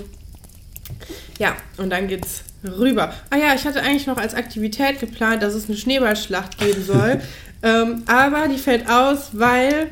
Ja, 1.38 1.56
und 1.77 1.89
dann 1.89 2.08
geht's 2.08 2.44
rüber. 2.63 3.13
Ah 3.29 3.38
ja, 3.38 3.56
ich 3.56 3.65
hatte 3.65 3.82
eigentlich 3.82 4.08
noch 4.08 4.18
als 4.18 4.34
Aktivität 4.34 5.00
geplant, 5.00 5.41
dass 5.44 5.53
es 5.53 5.68
eine 5.68 5.77
Schneeballschlacht 5.77 6.58
geben 6.58 6.84
soll. 6.84 7.22
ähm, 7.63 8.03
aber 8.08 8.48
die 8.48 8.58
fällt 8.58 8.89
aus, 8.89 9.29
weil 9.34 9.88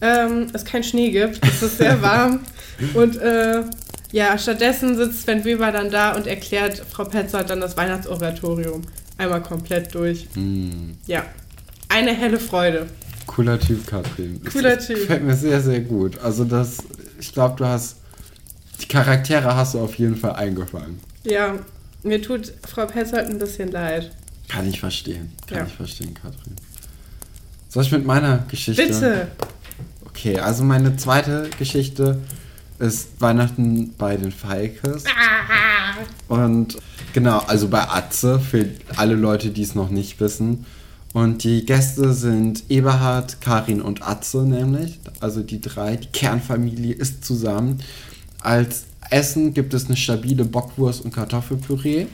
ähm, 0.00 0.48
es 0.52 0.64
keinen 0.64 0.84
Schnee 0.84 1.10
gibt. 1.10 1.44
Es 1.46 1.62
ist 1.62 1.78
sehr 1.78 2.02
warm. 2.02 2.40
und 2.94 3.16
äh, 3.16 3.62
ja, 4.12 4.38
stattdessen 4.38 4.96
sitzt 4.96 5.22
Sven 5.22 5.44
Weber 5.44 5.72
dann 5.72 5.90
da 5.90 6.14
und 6.14 6.26
erklärt 6.26 6.82
Frau 6.90 7.04
Petzold 7.04 7.50
dann 7.50 7.60
das 7.60 7.76
Weihnachtsoratorium 7.76 8.82
einmal 9.18 9.42
komplett 9.42 9.94
durch. 9.94 10.26
Mm. 10.34 10.92
Ja, 11.06 11.24
eine 11.88 12.12
helle 12.12 12.38
Freude. 12.38 12.86
Cooler 13.26 13.58
Typ, 13.58 13.86
Katrin. 13.86 14.40
Cooler 14.44 14.76
Das 14.76 14.86
Typ. 14.86 14.96
Gefällt 14.96 15.24
mir 15.24 15.34
sehr, 15.34 15.60
sehr 15.60 15.80
gut. 15.80 16.18
Also 16.20 16.44
das, 16.44 16.78
ich 17.18 17.32
glaube, 17.32 17.56
du 17.56 17.66
hast, 17.66 17.96
die 18.80 18.86
Charaktere 18.88 19.54
hast 19.56 19.74
du 19.74 19.80
auf 19.80 19.94
jeden 19.96 20.16
Fall 20.16 20.32
eingefangen. 20.34 21.00
Ja, 21.24 21.54
mir 22.02 22.20
tut 22.22 22.52
Frau 22.68 22.86
Petzold 22.86 23.28
ein 23.28 23.38
bisschen 23.38 23.70
leid. 23.72 24.10
Kann 24.48 24.68
ich 24.68 24.78
verstehen. 24.80 25.32
Kann 25.46 25.58
Ja. 25.58 25.64
ich 25.66 25.72
verstehen, 25.72 26.14
Katrin. 26.14 26.54
Soll 27.68 27.82
ich 27.82 27.92
mit 27.92 28.06
meiner 28.06 28.44
Geschichte? 28.50 28.82
Bitte. 28.86 29.28
Okay, 30.06 30.38
also 30.38 30.62
meine 30.64 30.96
zweite 30.96 31.50
Geschichte 31.58 32.20
ist 32.78 33.20
Weihnachten 33.20 33.94
bei 33.98 34.16
den 34.16 34.32
Falkes. 34.32 35.04
Und 36.28 36.76
genau, 37.12 37.38
also 37.46 37.68
bei 37.68 37.82
Atze, 37.88 38.38
für 38.40 38.66
alle 38.96 39.14
Leute, 39.14 39.50
die 39.50 39.62
es 39.62 39.74
noch 39.74 39.90
nicht 39.90 40.20
wissen. 40.20 40.64
Und 41.12 41.44
die 41.44 41.64
Gäste 41.64 42.12
sind 42.12 42.64
Eberhard, 42.68 43.40
Karin 43.40 43.80
und 43.80 44.06
Atze 44.06 44.42
nämlich. 44.42 45.00
Also 45.20 45.42
die 45.42 45.60
drei, 45.60 45.96
die 45.96 46.08
Kernfamilie 46.08 46.94
ist 46.94 47.24
zusammen. 47.24 47.80
Als 48.46 48.84
Essen 49.10 49.54
gibt 49.54 49.74
es 49.74 49.86
eine 49.86 49.96
stabile 49.96 50.44
Bockwurst 50.44 51.04
und 51.04 51.12
Kartoffelpüree. 51.12 52.06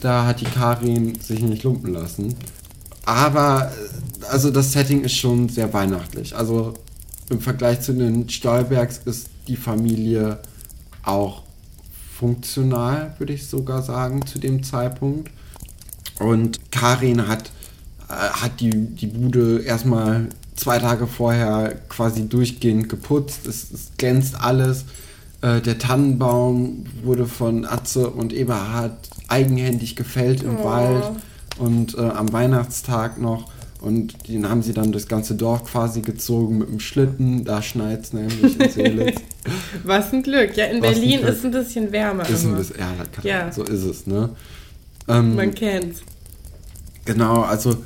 Da 0.00 0.24
hat 0.24 0.40
die 0.40 0.44
Karin 0.44 1.18
sich 1.18 1.40
nicht 1.40 1.64
lumpen 1.64 1.92
lassen. 1.92 2.36
Aber 3.04 3.72
äh, 3.72 4.24
also 4.26 4.52
das 4.52 4.70
Setting 4.70 5.02
ist 5.02 5.16
schon 5.16 5.48
sehr 5.48 5.72
weihnachtlich. 5.72 6.36
Also 6.36 6.74
im 7.28 7.40
Vergleich 7.40 7.80
zu 7.80 7.92
den 7.92 8.28
Stolbergs 8.28 9.00
ist 9.04 9.30
die 9.48 9.56
Familie 9.56 10.38
auch 11.02 11.42
funktional, 12.16 13.16
würde 13.18 13.32
ich 13.32 13.48
sogar 13.48 13.82
sagen, 13.82 14.24
zu 14.26 14.38
dem 14.38 14.62
Zeitpunkt. 14.62 15.32
Und 16.20 16.70
Karin 16.70 17.26
hat, 17.26 17.50
äh, 18.08 18.12
hat 18.12 18.60
die, 18.60 18.70
die 18.70 19.08
Bude 19.08 19.60
erstmal 19.64 20.28
zwei 20.54 20.78
Tage 20.78 21.08
vorher 21.08 21.74
quasi 21.88 22.28
durchgehend 22.28 22.88
geputzt. 22.88 23.48
Es, 23.48 23.72
es 23.72 23.90
glänzt 23.96 24.40
alles. 24.40 24.84
Äh, 25.44 25.60
der 25.60 25.78
Tannenbaum 25.78 26.84
wurde 27.02 27.26
von 27.26 27.66
Atze 27.66 28.08
und 28.08 28.32
Eberhard 28.32 28.96
eigenhändig 29.28 29.94
gefällt 29.94 30.42
im 30.42 30.56
Oh. 30.58 30.64
Wald 30.64 31.04
und 31.58 31.96
äh, 31.98 32.00
am 32.00 32.32
Weihnachtstag 32.32 33.20
noch. 33.20 33.50
Und 33.80 34.28
den 34.28 34.48
haben 34.48 34.62
sie 34.62 34.72
dann 34.72 34.92
das 34.92 35.08
ganze 35.08 35.34
Dorf 35.34 35.64
quasi 35.64 36.00
gezogen 36.00 36.56
mit 36.56 36.70
dem 36.70 36.80
Schlitten. 36.80 37.44
Da 37.44 37.60
schneit 37.60 38.04
es 38.04 38.12
nämlich 38.14 38.58
in 38.58 38.70
Seelitz. 38.70 39.20
Was 39.84 40.10
ein 40.14 40.22
Glück. 40.22 40.56
Ja, 40.56 40.64
in 40.66 40.80
Was 40.80 40.88
ein 40.88 40.94
Berlin 40.94 41.20
Glück. 41.20 41.30
ist 41.34 41.44
ein 41.44 41.50
bisschen 41.50 41.92
wärmer. 41.92 42.26
ist 42.26 42.44
ein 42.46 42.56
bisschen, 42.56 42.76
ja, 42.78 43.04
kann, 43.12 43.24
Ja. 43.26 43.52
so 43.52 43.62
ist 43.64 43.82
es, 43.84 44.06
ne? 44.06 44.30
Ähm, 45.08 45.34
Man 45.36 45.54
kennt's. 45.54 46.00
Genau, 47.04 47.42
also 47.42 47.76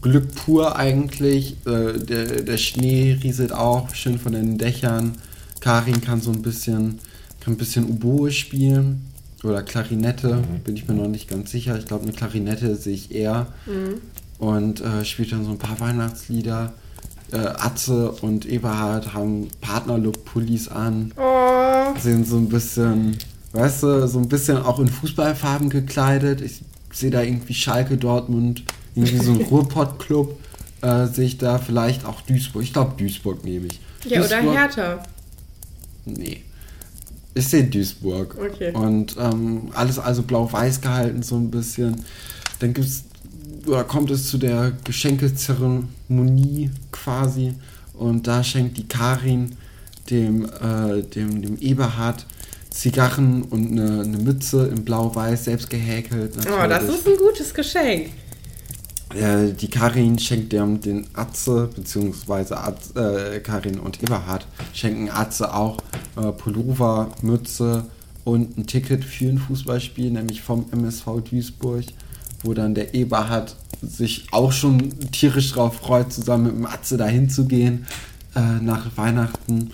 Glück 0.00 0.34
pur 0.34 0.76
eigentlich. 0.76 1.56
Äh, 1.66 1.98
der, 1.98 2.24
der 2.42 2.56
Schnee 2.56 3.18
rieselt 3.22 3.52
auch 3.52 3.94
schön 3.94 4.18
von 4.18 4.32
den 4.32 4.56
Dächern. 4.56 5.12
Karin 5.62 6.00
kann 6.00 6.20
so 6.20 6.30
ein 6.32 6.42
bisschen, 6.42 6.98
kann 7.40 7.54
ein 7.54 7.56
bisschen 7.56 7.88
Oboe 7.88 8.30
spielen. 8.30 9.08
Oder 9.44 9.62
Klarinette, 9.62 10.42
bin 10.64 10.76
ich 10.76 10.86
mir 10.86 10.94
noch 10.94 11.08
nicht 11.08 11.28
ganz 11.28 11.50
sicher. 11.50 11.76
Ich 11.78 11.86
glaube, 11.86 12.02
eine 12.04 12.12
Klarinette 12.12 12.76
sehe 12.76 12.94
ich 12.94 13.12
eher. 13.14 13.46
Und 14.38 14.80
äh, 14.80 15.04
spielt 15.04 15.32
dann 15.32 15.44
so 15.44 15.50
ein 15.52 15.58
paar 15.58 15.80
Weihnachtslieder. 15.80 16.72
Äh, 17.32 17.38
Atze 17.38 18.12
und 18.12 18.44
Eberhard 18.44 19.14
haben 19.14 19.48
Partnerlook-Pullis 19.62 20.68
an 20.68 21.12
Oh, 21.16 21.94
sind 21.98 22.26
so 22.26 22.36
ein 22.36 22.48
bisschen, 22.48 23.16
weißt 23.52 23.82
du, 23.84 24.06
so 24.06 24.18
ein 24.18 24.28
bisschen 24.28 24.58
auch 24.58 24.78
in 24.78 24.88
Fußballfarben 24.88 25.70
gekleidet. 25.70 26.40
Ich 26.40 26.60
sehe 26.92 27.10
da 27.10 27.22
irgendwie 27.22 27.54
Schalke, 27.54 27.96
Dortmund, 27.96 28.62
irgendwie 28.94 29.24
so 29.24 29.32
ein 29.32 29.40
Ruhrpott-Club. 29.50 30.38
Äh, 30.82 31.06
sehe 31.06 31.26
ich 31.26 31.38
da 31.38 31.58
vielleicht 31.58 32.04
auch 32.04 32.20
Duisburg. 32.22 32.62
Ich 32.64 32.72
glaube, 32.72 32.94
Duisburg 32.98 33.44
nehme 33.44 33.66
ich. 33.66 33.80
ja, 34.04 34.20
oder 34.20 34.28
Duisburg- 34.28 34.54
Hertha. 34.56 35.02
Nee. 36.04 36.42
Ich 37.34 37.48
sehe 37.48 37.64
Duisburg. 37.64 38.36
Okay. 38.38 38.72
Und 38.72 39.16
ähm, 39.18 39.70
alles 39.74 39.98
also 39.98 40.22
blau-weiß 40.22 40.80
gehalten, 40.80 41.22
so 41.22 41.36
ein 41.36 41.50
bisschen. 41.50 42.04
Dann 42.58 42.74
gibt's, 42.74 43.04
oder 43.66 43.84
kommt 43.84 44.10
es 44.10 44.28
zu 44.28 44.38
der 44.38 44.72
Geschenkezeremonie 44.84 46.70
quasi. 46.90 47.54
Und 47.94 48.26
da 48.26 48.44
schenkt 48.44 48.76
die 48.76 48.86
Karin 48.86 49.56
dem, 50.10 50.44
äh, 50.44 51.02
dem, 51.02 51.40
dem 51.40 51.58
Eberhard 51.58 52.26
Zigarren 52.70 53.42
und 53.42 53.72
eine, 53.72 54.02
eine 54.02 54.18
Mütze 54.18 54.66
in 54.66 54.84
blau-weiß, 54.84 55.44
selbst 55.44 55.68
gehäkelt. 55.68 56.32
Oh, 56.38 56.42
das 56.42 56.68
natürlich. 56.68 56.94
ist 56.94 57.06
ein 57.06 57.16
gutes 57.18 57.54
Geschenk. 57.54 58.10
Äh, 59.14 59.52
die 59.52 59.68
Karin 59.68 60.18
schenkt 60.18 60.52
dem 60.52 60.80
den 60.80 61.06
Atze, 61.14 61.68
beziehungsweise 61.74 62.58
Atze, 62.58 63.34
äh, 63.36 63.40
Karin 63.40 63.78
und 63.78 64.02
Eberhard 64.02 64.46
schenken 64.72 65.10
Atze 65.10 65.54
auch 65.54 65.78
äh, 66.16 66.32
Pullover, 66.32 67.10
Mütze 67.22 67.86
und 68.24 68.56
ein 68.56 68.66
Ticket 68.66 69.04
für 69.04 69.28
ein 69.28 69.38
Fußballspiel, 69.38 70.10
nämlich 70.10 70.42
vom 70.42 70.66
MSV 70.70 71.22
Duisburg, 71.28 71.84
wo 72.42 72.54
dann 72.54 72.74
der 72.74 72.94
Eberhard 72.94 73.56
sich 73.82 74.26
auch 74.30 74.52
schon 74.52 74.90
tierisch 75.10 75.52
drauf 75.52 75.76
freut, 75.76 76.12
zusammen 76.12 76.44
mit 76.44 76.54
dem 76.54 76.66
Atze 76.66 76.96
dahin 76.96 77.28
zu 77.28 77.46
gehen 77.46 77.86
äh, 78.34 78.40
nach 78.60 78.96
Weihnachten. 78.96 79.72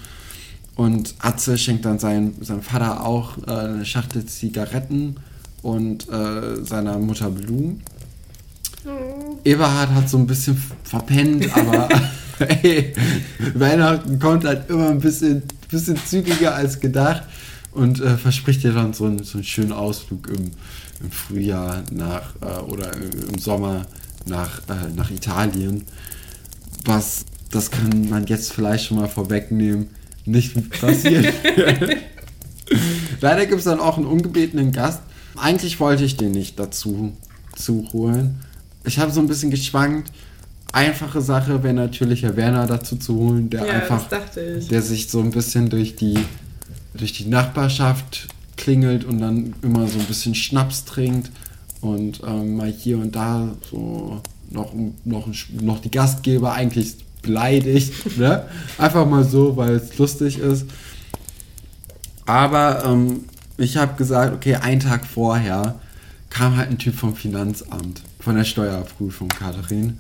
Und 0.75 1.15
Atze 1.19 1.59
schenkt 1.59 1.85
dann 1.85 1.99
sein, 1.99 2.35
seinem 2.41 2.63
Vater 2.63 3.05
auch 3.05 3.37
äh, 3.47 3.51
eine 3.51 3.85
Schachtel 3.85 4.25
Zigaretten 4.27 5.17
und 5.63 6.07
seiner 6.07 6.99
Mutter 6.99 7.31
Blumen. 7.31 7.83
Eberhard 9.45 9.91
hat 9.91 10.09
so 10.09 10.19
ein 10.19 10.27
bisschen 10.27 10.63
verpennt, 10.85 11.57
aber 11.57 11.89
hey, 12.39 12.93
Weihnachten 13.55 14.19
kommt 14.19 14.45
halt 14.45 14.69
immer 14.69 14.91
ein 14.91 15.01
bisschen, 15.01 15.43
bisschen 15.71 15.97
zügiger 15.97 16.55
als 16.55 16.81
gedacht 16.81 17.23
und 17.73 18.01
äh, 18.01 18.17
verspricht 18.17 18.63
dir 18.63 18.73
dann 18.73 18.93
so 18.93 19.07
einen, 19.07 19.23
so 19.25 19.39
einen 19.39 19.45
schönen 19.45 19.73
Ausflug 19.73 20.29
im, 20.29 20.51
im 21.01 21.11
Frühjahr 21.11 21.83
nach 21.93 22.35
äh, 22.41 22.61
oder 22.63 22.93
im 22.95 23.39
Sommer 23.39 23.87
nach, 24.27 24.61
äh, 24.69 24.93
nach 24.95 25.11
Italien. 25.11 25.85
Was, 26.85 27.25
das 27.51 27.71
kann 27.71 28.09
man 28.09 28.27
jetzt 28.27 28.53
vielleicht 28.53 28.87
schon 28.87 28.99
mal 28.99 29.09
vorwegnehmen, 29.09 29.89
nicht 30.25 30.71
passieren 30.81 31.25
wird. 31.25 31.97
Leider 33.21 33.47
gibt 33.47 33.59
es 33.59 33.65
dann 33.65 33.81
auch 33.81 33.97
einen 33.97 34.07
ungebetenen 34.07 34.73
Gast. 34.73 35.01
Eigentlich 35.37 35.81
wollte 35.81 36.05
ich 36.05 36.17
den 36.17 36.33
nicht 36.33 36.59
dazu 36.59 37.17
zu 37.57 37.89
holen. 37.93 38.41
Ich 38.85 38.99
habe 38.99 39.11
so 39.11 39.21
ein 39.21 39.27
bisschen 39.27 39.51
geschwankt. 39.51 40.13
Einfache 40.73 41.23
Sache 41.23 41.63
wäre 41.63 41.75
natürlich 41.75 42.23
Herr 42.23 42.37
Werner 42.37 42.67
dazu 42.67 42.97
zu 42.97 43.17
holen, 43.17 43.51
der 43.51 43.67
Ja, 43.67 43.73
einfach, 43.73 44.07
der 44.37 44.83
sich 44.83 45.09
so 45.09 45.21
ein 45.21 45.31
bisschen 45.31 45.71
durch 45.71 45.97
die, 45.97 46.19
durch 46.95 47.13
die 47.15 47.25
Nachbarschaft 47.25 48.29
klingelt 48.57 49.05
und 49.05 49.21
dann 49.21 49.55
immer 49.63 49.87
so 49.89 49.99
ein 49.99 50.05
bisschen 50.05 50.35
Schnaps 50.35 50.85
trinkt 50.85 51.31
und 51.81 52.21
ähm, 52.27 52.57
mal 52.57 52.71
hier 52.71 52.99
und 52.99 53.15
da 53.17 53.55
so 53.71 54.21
noch, 54.51 54.73
noch, 55.05 55.29
noch 55.61 55.81
die 55.81 55.91
Gastgeber 55.91 56.53
eigentlich 56.53 56.97
beleidigt. 57.23 57.93
Ne? 58.19 58.45
Einfach 58.79 59.07
mal 59.07 59.25
so, 59.25 59.57
weil 59.57 59.77
es 59.77 59.97
lustig 59.97 60.39
ist. 60.39 60.67
Aber 62.27 62.85
ähm, 62.85 63.25
ich 63.57 63.77
habe 63.77 63.95
gesagt, 63.97 64.35
okay, 64.35 64.57
einen 64.57 64.81
Tag 64.81 65.07
vorher 65.07 65.77
kam 66.31 66.57
halt 66.57 66.71
ein 66.71 66.79
Typ 66.79 66.95
vom 66.95 67.15
Finanzamt, 67.15 68.03
von 68.21 68.37
der 68.37 68.45
Steuerprüfung, 68.45 69.29
Katharin. 69.29 69.99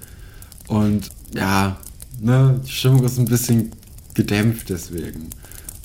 Und 0.68 1.08
ja, 1.34 1.76
ne, 2.20 2.60
die 2.66 2.70
Stimmung 2.70 3.04
ist 3.04 3.18
ein 3.18 3.24
bisschen 3.26 3.72
gedämpft 4.14 4.68
deswegen. 4.70 5.30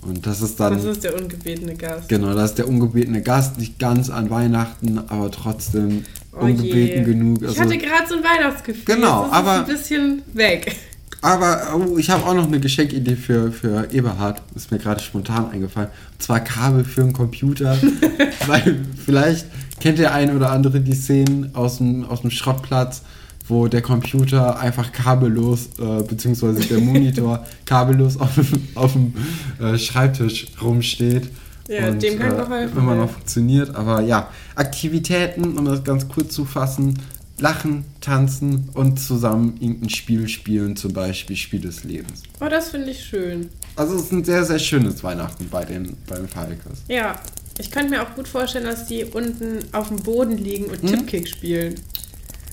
Und 0.02 0.26
das 0.28 0.42
ist 0.42 0.60
dann. 0.60 0.74
Das 0.74 0.84
ist 0.84 1.04
der 1.04 1.16
ungebetene 1.20 1.76
Gast. 1.76 2.10
Genau, 2.10 2.34
das 2.34 2.52
ist 2.52 2.58
der 2.58 2.68
ungebetene 2.68 3.22
Gast, 3.22 3.58
nicht 3.58 3.80
ganz 3.80 4.10
an 4.10 4.30
Weihnachten, 4.30 5.00
aber 5.08 5.32
trotzdem 5.32 6.04
Oh 6.34 6.40
ungebeten 6.46 7.00
je. 7.00 7.04
genug. 7.04 7.42
ich 7.42 7.48
Also, 7.50 7.62
hatte 7.62 7.78
gerade 7.78 8.08
so 8.10 8.16
ein 8.16 8.24
Weihnachtsgefühl. 8.24 8.84
Genau, 8.86 9.28
ist 9.28 9.32
aber- 9.34 9.54
Es 9.54 9.60
ein 9.60 9.66
bisschen 9.78 10.22
weg. 10.34 10.76
aber 11.22 11.74
oh, 11.76 11.98
ich 11.98 12.10
habe 12.10 12.26
auch 12.26 12.34
noch 12.34 12.48
eine 12.48 12.60
Geschenkidee 12.60 13.16
für, 13.16 13.52
für 13.54 13.88
Eberhard, 13.94 14.42
ist 14.56 14.72
mir 14.72 14.80
gerade 14.80 15.00
spontan 15.02 15.50
eingefallen. 15.52 15.90
Und 16.12 16.22
zwar 16.22 16.42
Kabel 16.42 16.84
für 16.84 17.02
einen 17.04 17.14
Computer. 17.14 17.78
Weil 18.48 18.80
vielleicht 19.06 19.46
kennt 19.80 20.00
der 20.00 20.14
ein 20.14 20.36
oder 20.36 20.52
andere 20.52 20.80
die 20.82 20.94
Szenen 20.96 21.50
aus 21.56 21.78
dem, 21.78 22.06
aus 22.06 22.22
dem 22.22 22.32
Schrottplatz, 22.32 23.02
wo 23.48 23.68
der 23.68 23.82
Computer 23.82 24.60
einfach 24.60 24.92
kabellos, 24.92 25.68
äh, 25.80 26.04
beziehungsweise 26.04 26.62
der 26.62 26.80
Monitor 26.82 27.46
kabellos 27.66 28.18
auf, 28.20 28.36
dem- 28.36 28.68
auf 28.76 28.94
dem 28.94 29.14
äh, 29.60 29.78
Schreibtisch 29.78 30.48
rumsteht. 30.62 31.30
Ja, 31.68 31.90
und, 31.90 32.02
dem 32.04 32.20
kann 32.20 32.34
äh, 32.34 32.36
geholfen 32.44 32.78
immer 32.78 32.88
werden. 32.88 33.00
noch 33.00 33.10
funktioniert. 33.12 33.76
Aber 33.76 34.02
ja, 34.02 34.30
Aktivitäten, 34.56 35.58
um 35.58 35.66
das 35.66 35.84
ganz 35.84 36.08
kurz 36.08 36.34
zu 36.34 36.46
fassen, 36.46 37.00
lachen, 37.40 37.84
tanzen 38.02 38.70
und 38.74 39.00
zusammen 39.00 39.56
irgendein 39.60 39.90
Spiel 39.90 40.28
spielen, 40.28 40.76
zum 40.76 40.94
Beispiel 40.94 41.36
Spiel 41.36 41.62
des 41.62 41.84
Lebens. 41.84 42.24
Oh, 42.40 42.48
das 42.50 42.70
finde 42.70 42.92
ich 42.92 43.04
schön. 43.04 43.50
Also 43.76 43.96
es 43.96 44.04
ist 44.04 44.12
ein 44.12 44.24
sehr, 44.24 44.44
sehr 44.46 44.60
schönes 44.60 45.04
Weihnachten 45.04 45.48
bei 45.50 45.66
den, 45.66 45.96
bei 46.08 46.18
den 46.18 46.28
Falkes. 46.28 46.84
Ja, 46.88 47.16
ich 47.60 47.72
könnte 47.72 47.90
mir 47.92 48.02
auch 48.04 48.16
gut 48.16 48.28
vorstellen, 48.28 48.66
dass 48.66 48.86
die 48.88 49.04
unten 49.06 49.60
auf 49.72 49.88
dem 49.90 49.98
Boden 49.98 50.38
liegen 50.38 50.66
und 50.66 50.82
Hm? 50.82 50.88
Tippkick 50.90 51.28
spielen. 51.28 51.76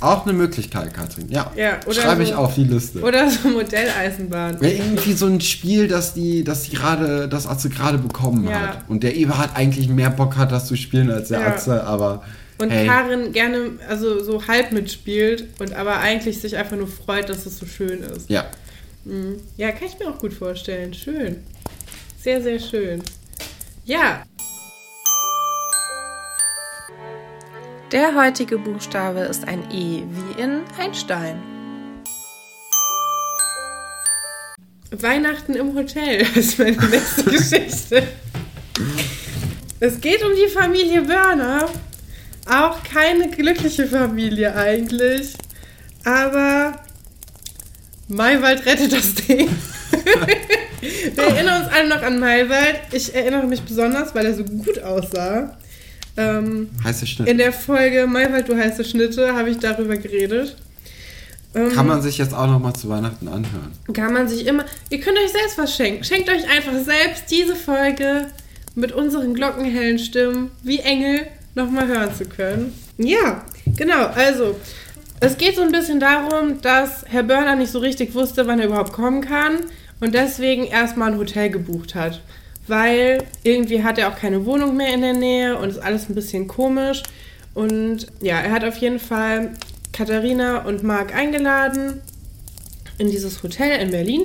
Auch 0.00 0.25
eine 0.25 0.33
Möglichkeit, 0.33 0.95
Katrin. 0.95 1.28
Ja, 1.28 1.52
Ja, 1.57 1.78
oder 1.85 1.95
schreibe 1.95 2.23
ich 2.23 2.30
so- 2.30 2.37
auf 2.37 2.54
die 2.54 2.64
Liste. 2.64 3.02
Oder 3.02 3.28
so 3.30 3.49
Modelleisenbahn. 3.50 4.57
Ja, 4.62 4.69
irgendwie 4.71 5.12
so 5.12 5.26
ein 5.26 5.40
Spiel, 5.42 5.88
das 5.88 6.14
die, 6.14 6.42
das 6.42 6.62
die 6.62 6.71
gerade, 6.76 7.28
das 7.28 7.47
Atze 7.47 7.69
gerade 7.69 7.99
bekommen 7.99 8.49
Ja. 8.49 8.61
hat. 8.61 8.88
Und 8.88 9.02
der 9.02 9.14
Eberhard 9.16 9.50
eigentlich 9.57 9.88
mehr 9.90 10.09
Bock 10.09 10.37
hat, 10.38 10.52
das 10.52 10.66
zu 10.66 10.76
spielen 10.76 11.11
als 11.11 11.28
der 11.28 11.40
Ja. 11.40 11.47
Atze, 11.49 11.85
aber 11.85 12.23
Und 12.59 12.71
hey, 12.71 12.87
Karin 12.87 13.33
gerne, 13.33 13.73
also 13.88 14.23
so 14.25 14.47
halb 14.47 14.73
mitspielt 14.73 15.49
und 15.59 15.75
aber 15.75 15.99
eigentlich 15.99 16.40
sich 16.40 16.57
einfach 16.57 16.76
nur 16.78 16.88
freut, 16.88 17.28
dass 17.28 17.45
es 17.45 17.59
so 17.59 17.66
schön 17.66 18.02
ist. 18.02 18.28
ja. 18.30 18.47
Mhm. 19.04 19.37
Ja, 19.57 19.71
kann 19.73 19.88
ich 19.88 19.99
mir 19.99 20.11
auch 20.11 20.19
gut 20.19 20.33
vorstellen. 20.35 20.92
Schön. 20.95 21.37
Sehr, 22.23 22.42
sehr 22.42 22.59
schön. 22.59 23.02
Ja. 23.87 24.23
Der 27.92 28.14
heutige 28.14 28.56
Buchstabe 28.56 29.18
ist 29.18 29.49
ein 29.49 29.64
E 29.73 30.04
wie 30.04 30.40
in 30.40 30.61
Einstein. 30.78 31.42
Weihnachten 34.92 35.54
im 35.54 35.75
Hotel 35.75 36.25
ist 36.37 36.61
meine 36.61 36.76
nächste 36.76 37.25
Geschichte. 37.30 38.04
Es 39.80 40.00
geht 40.00 40.23
um 40.23 40.30
die 40.37 40.49
Familie 40.52 41.02
Börner. 41.02 41.68
Auch 42.49 42.80
keine 42.85 43.28
glückliche 43.28 43.88
Familie 43.88 44.54
eigentlich. 44.54 45.35
Aber 46.04 46.80
Maywald 48.06 48.66
rettet 48.66 48.92
das 48.92 49.16
Ding. 49.16 49.49
Wir 50.80 51.25
erinnern 51.25 51.64
uns 51.64 51.73
alle 51.73 51.88
noch 51.88 52.02
an 52.02 52.20
Maywald. 52.20 52.82
Ich 52.92 53.12
erinnere 53.12 53.49
mich 53.49 53.62
besonders, 53.62 54.14
weil 54.14 54.26
er 54.26 54.35
so 54.35 54.44
gut 54.44 54.80
aussah. 54.80 55.56
Ähm, 56.16 56.70
Heiße 56.84 57.06
Schnitt. 57.06 57.28
in 57.28 57.38
der 57.38 57.52
Folge 57.52 58.06
Maywald, 58.06 58.48
du 58.48 58.56
heiße 58.56 58.84
Schnitte, 58.84 59.34
habe 59.34 59.50
ich 59.50 59.58
darüber 59.58 59.96
geredet. 59.96 60.56
Ähm, 61.54 61.72
Kann 61.72 61.86
man 61.86 62.00
sich 62.02 62.18
jetzt 62.18 62.32
auch 62.34 62.46
noch 62.46 62.60
mal 62.60 62.74
zu 62.74 62.88
Weihnachten 62.88 63.26
anhören. 63.28 63.72
kann 63.92 64.12
man 64.12 64.28
sich 64.28 64.46
immer. 64.46 64.64
Ihr 64.90 65.00
könnt 65.00 65.18
euch 65.18 65.32
selbst 65.32 65.58
was 65.58 65.74
schenken. 65.74 66.04
Schenkt 66.04 66.28
euch 66.28 66.48
einfach 66.48 66.72
selbst 66.84 67.24
diese 67.30 67.56
Folge 67.56 68.26
mit 68.76 68.92
unseren 68.92 69.34
glockenhellen 69.34 69.98
Stimmen 69.98 70.50
wie 70.62 70.78
Engel 70.78 71.26
nochmal 71.56 71.88
hören 71.88 72.14
zu 72.14 72.24
können. 72.24 72.72
Ja, 72.98 73.44
genau. 73.76 74.06
Also, 74.06 74.56
es 75.18 75.36
geht 75.38 75.56
so 75.56 75.62
ein 75.62 75.72
bisschen 75.72 75.98
darum, 75.98 76.60
dass 76.62 77.04
Herr 77.08 77.24
Börner 77.24 77.56
nicht 77.56 77.72
so 77.72 77.80
richtig 77.80 78.14
wusste, 78.14 78.46
wann 78.46 78.60
er 78.60 78.66
überhaupt 78.66 78.92
kommen 78.92 79.20
kann 79.20 79.56
und 80.00 80.14
deswegen 80.14 80.64
erstmal 80.64 81.12
ein 81.12 81.18
Hotel 81.18 81.50
gebucht 81.50 81.94
hat. 81.96 82.20
Weil 82.70 83.24
irgendwie 83.42 83.82
hat 83.82 83.98
er 83.98 84.08
auch 84.08 84.16
keine 84.16 84.46
Wohnung 84.46 84.76
mehr 84.76 84.94
in 84.94 85.00
der 85.00 85.12
Nähe 85.12 85.58
und 85.58 85.70
ist 85.70 85.78
alles 85.78 86.08
ein 86.08 86.14
bisschen 86.14 86.46
komisch. 86.46 87.02
Und 87.52 88.06
ja, 88.20 88.40
er 88.40 88.52
hat 88.52 88.64
auf 88.64 88.76
jeden 88.76 89.00
Fall 89.00 89.50
Katharina 89.92 90.64
und 90.64 90.84
Marc 90.84 91.12
eingeladen 91.12 92.00
in 92.98 93.10
dieses 93.10 93.42
Hotel 93.42 93.80
in 93.80 93.90
Berlin, 93.90 94.22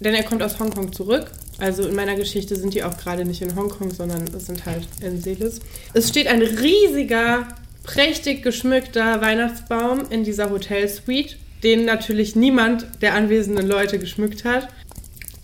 denn 0.00 0.14
er 0.14 0.22
kommt 0.22 0.42
aus 0.42 0.60
Hongkong 0.60 0.92
zurück. 0.92 1.30
Also 1.58 1.88
in 1.88 1.94
meiner 1.94 2.14
Geschichte 2.14 2.56
sind 2.56 2.74
die 2.74 2.84
auch 2.84 2.98
gerade 2.98 3.24
nicht 3.24 3.40
in 3.40 3.56
Hongkong, 3.56 3.90
sondern 3.90 4.24
es 4.36 4.44
sind 4.44 4.66
halt 4.66 4.86
in 5.00 5.22
Seelis. 5.22 5.60
Es 5.94 6.10
steht 6.10 6.26
ein 6.26 6.42
riesiger, 6.42 7.48
prächtig 7.84 8.42
geschmückter 8.42 9.22
Weihnachtsbaum 9.22 10.02
in 10.10 10.24
dieser 10.24 10.50
Hotelsuite, 10.50 11.36
den 11.62 11.86
natürlich 11.86 12.36
niemand 12.36 12.86
der 13.00 13.14
anwesenden 13.14 13.66
Leute 13.66 13.98
geschmückt 13.98 14.44
hat. 14.44 14.68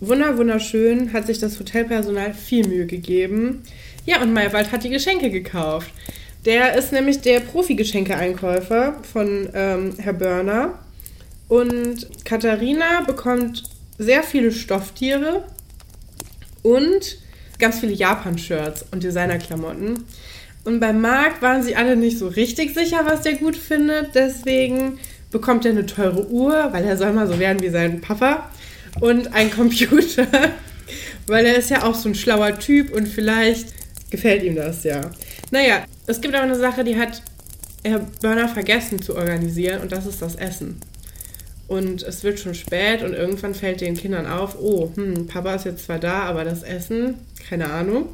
Wunder, 0.01 0.37
wunderschön, 0.37 1.13
hat 1.13 1.27
sich 1.27 1.39
das 1.39 1.57
Hotelpersonal 1.57 2.33
viel 2.33 2.67
Mühe 2.67 2.85
gegeben. 2.85 3.63
Ja, 4.05 4.21
und 4.21 4.33
Maywald 4.33 4.71
hat 4.71 4.83
die 4.83 4.89
Geschenke 4.89 5.29
gekauft. 5.29 5.91
Der 6.45 6.75
ist 6.75 6.91
nämlich 6.91 7.21
der 7.21 7.39
Profi-Geschenke-Einkäufer 7.39 9.01
von 9.11 9.49
ähm, 9.53 9.93
Herr 9.97 10.13
Börner. 10.13 10.79
Und 11.47 12.07
Katharina 12.25 13.01
bekommt 13.07 13.63
sehr 13.97 14.21
viele 14.21 14.51
Stofftiere 14.51 15.45
und 16.61 17.17
ganz 17.57 17.79
viele 17.79 17.93
Japan-Shirts 17.93 18.85
und 18.91 19.03
Designerklamotten. 19.03 20.03
Und 20.65 20.79
bei 20.79 20.91
Marc 20.91 21.41
waren 21.41 21.63
sie 21.63 21.75
alle 21.75 21.95
nicht 21.95 22.17
so 22.17 22.27
richtig 22.27 22.73
sicher, 22.73 23.05
was 23.05 23.21
der 23.21 23.35
gut 23.35 23.55
findet. 23.55 24.13
Deswegen 24.13 24.99
bekommt 25.31 25.65
er 25.65 25.71
eine 25.71 25.85
teure 25.85 26.27
Uhr, 26.27 26.69
weil 26.71 26.83
er 26.83 26.97
soll 26.97 27.13
mal 27.13 27.27
so 27.27 27.39
werden 27.39 27.61
wie 27.61 27.69
sein 27.69 28.01
Papa. 28.01 28.49
Und 28.99 29.33
einen 29.33 29.51
Computer, 29.51 30.27
weil 31.27 31.45
er 31.45 31.55
ist 31.55 31.69
ja 31.69 31.83
auch 31.83 31.95
so 31.95 32.09
ein 32.09 32.15
schlauer 32.15 32.57
Typ 32.59 32.93
und 32.93 33.07
vielleicht 33.07 33.67
gefällt 34.09 34.43
ihm 34.43 34.55
das 34.55 34.83
ja. 34.83 35.01
Naja, 35.51 35.85
es 36.07 36.21
gibt 36.21 36.33
aber 36.33 36.43
eine 36.43 36.57
Sache, 36.57 36.83
die 36.83 36.97
hat 36.97 37.21
Herr 37.83 37.99
Börner 38.21 38.47
vergessen 38.47 39.01
zu 39.01 39.15
organisieren 39.15 39.81
und 39.81 39.91
das 39.91 40.05
ist 40.05 40.21
das 40.21 40.35
Essen. 40.35 40.79
Und 41.67 42.03
es 42.03 42.23
wird 42.23 42.39
schon 42.39 42.53
spät 42.53 43.01
und 43.03 43.13
irgendwann 43.13 43.55
fällt 43.55 43.81
den 43.81 43.95
Kindern 43.95 44.27
auf, 44.27 44.57
oh, 44.59 44.91
hm, 44.95 45.27
Papa 45.27 45.55
ist 45.55 45.65
jetzt 45.65 45.85
zwar 45.85 45.99
da, 45.99 46.23
aber 46.23 46.43
das 46.43 46.63
Essen, 46.63 47.15
keine 47.47 47.71
Ahnung. 47.71 48.09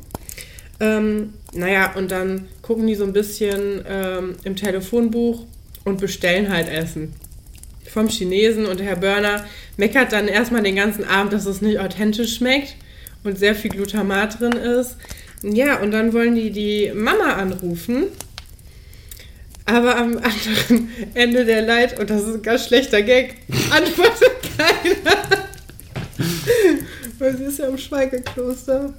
Ähm, 0.79 1.33
naja, 1.53 1.93
und 1.95 2.11
dann 2.11 2.47
gucken 2.61 2.87
die 2.87 2.95
so 2.95 3.03
ein 3.03 3.13
bisschen 3.13 3.83
ähm, 3.87 4.35
im 4.43 4.55
Telefonbuch 4.55 5.45
und 5.83 5.99
bestellen 5.99 6.51
halt 6.51 6.69
Essen. 6.69 7.13
Vom 7.89 8.07
Chinesen 8.07 8.65
und 8.65 8.81
Herr 8.81 8.95
Börner 8.95 9.45
meckert 9.77 10.11
dann 10.11 10.27
erstmal 10.27 10.63
den 10.63 10.75
ganzen 10.75 11.03
Abend, 11.03 11.33
dass 11.33 11.45
es 11.45 11.61
nicht 11.61 11.79
authentisch 11.79 12.35
schmeckt 12.35 12.75
und 13.23 13.37
sehr 13.37 13.55
viel 13.55 13.71
Glutamat 13.71 14.39
drin 14.39 14.53
ist. 14.53 14.97
Ja, 15.43 15.79
und 15.79 15.91
dann 15.91 16.13
wollen 16.13 16.35
die 16.35 16.51
die 16.51 16.91
Mama 16.93 17.33
anrufen. 17.33 18.07
Aber 19.65 19.97
am 19.97 20.17
anderen 20.17 20.91
Ende 21.13 21.45
der 21.45 21.61
Leit, 21.61 21.99
und 21.99 22.09
das 22.09 22.23
ist 22.23 22.35
ein 22.35 22.41
ganz 22.41 22.67
schlechter 22.67 23.01
Gag, 23.01 23.35
antwortet 23.71 24.31
keiner. 24.57 25.17
Weil 27.19 27.37
sie 27.37 27.43
ist 27.45 27.59
ja 27.59 27.67
im 27.67 27.77
Schweigekloster. 27.77 28.93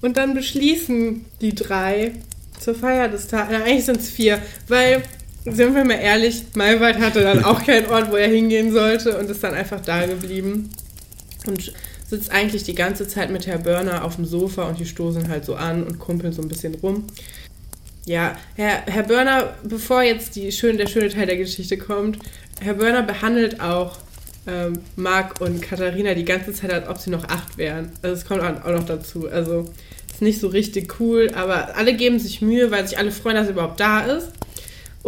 Und 0.00 0.16
dann 0.16 0.34
beschließen 0.34 1.24
die 1.40 1.54
drei 1.54 2.12
zur 2.60 2.74
Feier 2.74 3.08
des 3.08 3.28
Tages, 3.28 3.62
eigentlich 3.62 3.84
sind 3.84 4.00
es 4.00 4.10
vier, 4.10 4.40
weil, 4.68 5.02
sind 5.52 5.74
wir 5.74 5.84
mal 5.84 5.94
ehrlich, 5.94 6.44
Maywald 6.54 6.98
hatte 6.98 7.20
dann 7.20 7.44
auch 7.44 7.64
keinen 7.64 7.86
Ort, 7.86 8.10
wo 8.10 8.16
er 8.16 8.28
hingehen 8.28 8.72
sollte 8.72 9.18
und 9.18 9.30
ist 9.30 9.42
dann 9.42 9.54
einfach 9.54 9.80
da 9.80 10.06
geblieben. 10.06 10.70
Und 11.46 11.72
sitzt 12.08 12.30
eigentlich 12.32 12.64
die 12.64 12.74
ganze 12.74 13.06
Zeit 13.06 13.30
mit 13.30 13.46
Herr 13.46 13.58
Börner 13.58 14.04
auf 14.04 14.16
dem 14.16 14.24
Sofa 14.24 14.64
und 14.64 14.78
die 14.78 14.86
stoßen 14.86 15.28
halt 15.28 15.44
so 15.44 15.54
an 15.54 15.84
und 15.84 15.98
kumpeln 15.98 16.32
so 16.32 16.42
ein 16.42 16.48
bisschen 16.48 16.74
rum. 16.76 17.04
Ja, 18.06 18.36
Herr, 18.56 18.84
Herr 18.86 19.02
Börner, 19.02 19.54
bevor 19.62 20.02
jetzt 20.02 20.34
die 20.36 20.50
schön, 20.50 20.78
der 20.78 20.86
schöne 20.86 21.10
Teil 21.10 21.26
der 21.26 21.36
Geschichte 21.36 21.76
kommt, 21.76 22.18
Herr 22.60 22.74
Börner 22.74 23.02
behandelt 23.02 23.60
auch 23.60 23.98
ähm, 24.46 24.80
Marc 24.96 25.40
und 25.42 25.60
Katharina 25.60 26.14
die 26.14 26.24
ganze 26.24 26.54
Zeit, 26.54 26.72
als 26.72 26.88
ob 26.88 26.98
sie 26.98 27.10
noch 27.10 27.24
acht 27.24 27.58
wären. 27.58 27.92
Also 28.00 28.16
es 28.16 28.24
kommt 28.24 28.42
auch 28.42 28.70
noch 28.70 28.86
dazu. 28.86 29.28
Also 29.28 29.70
ist 30.10 30.22
nicht 30.22 30.40
so 30.40 30.48
richtig 30.48 30.98
cool, 30.98 31.30
aber 31.34 31.76
alle 31.76 31.94
geben 31.94 32.18
sich 32.18 32.40
Mühe, 32.40 32.70
weil 32.70 32.88
sich 32.88 32.98
alle 32.98 33.10
freuen, 33.10 33.36
dass 33.36 33.46
er 33.46 33.52
überhaupt 33.52 33.78
da 33.78 34.00
ist. 34.00 34.28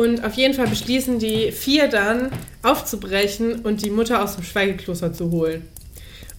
Und 0.00 0.24
auf 0.24 0.32
jeden 0.32 0.54
Fall 0.54 0.66
beschließen 0.66 1.18
die 1.18 1.52
vier 1.52 1.86
dann 1.86 2.30
aufzubrechen 2.62 3.60
und 3.60 3.84
die 3.84 3.90
Mutter 3.90 4.24
aus 4.24 4.34
dem 4.34 4.44
Schweigekloster 4.44 5.12
zu 5.12 5.30
holen. 5.30 5.68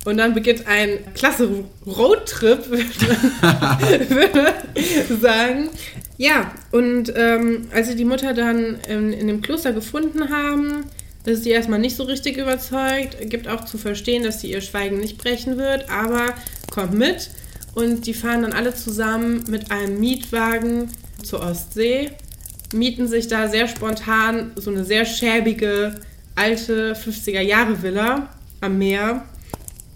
Und 0.03 0.17
dann 0.17 0.33
beginnt 0.33 0.65
ein 0.65 0.97
klasse 1.13 1.47
Roadtrip, 1.85 2.71
würde 2.71 4.33
man 4.33 5.19
sagen. 5.21 5.69
Ja, 6.17 6.51
und 6.71 7.13
ähm, 7.15 7.67
als 7.71 7.89
sie 7.89 7.95
die 7.95 8.03
Mutter 8.03 8.33
dann 8.33 8.79
in, 8.89 9.13
in 9.13 9.27
dem 9.27 9.43
Kloster 9.43 9.73
gefunden 9.73 10.31
haben, 10.31 10.85
ist 11.25 11.43
sie 11.43 11.51
erstmal 11.51 11.77
nicht 11.77 11.95
so 11.95 12.01
richtig 12.05 12.37
überzeugt, 12.37 13.29
gibt 13.29 13.47
auch 13.47 13.65
zu 13.65 13.77
verstehen, 13.77 14.23
dass 14.23 14.41
sie 14.41 14.49
ihr 14.49 14.61
Schweigen 14.61 14.97
nicht 14.99 15.19
brechen 15.19 15.59
wird, 15.59 15.87
aber 15.87 16.33
kommt 16.71 16.95
mit 16.95 17.29
und 17.75 18.07
die 18.07 18.15
fahren 18.15 18.41
dann 18.41 18.53
alle 18.53 18.73
zusammen 18.73 19.43
mit 19.47 19.69
einem 19.69 19.99
Mietwagen 19.99 20.89
zur 21.21 21.41
Ostsee, 21.41 22.09
mieten 22.73 23.07
sich 23.07 23.27
da 23.27 23.47
sehr 23.47 23.67
spontan 23.67 24.51
so 24.55 24.71
eine 24.71 24.83
sehr 24.83 25.05
schäbige 25.05 25.95
alte 26.35 26.93
50er 26.93 27.41
Jahre 27.41 27.81
Villa 27.81 28.29
am 28.61 28.77
Meer. 28.77 29.25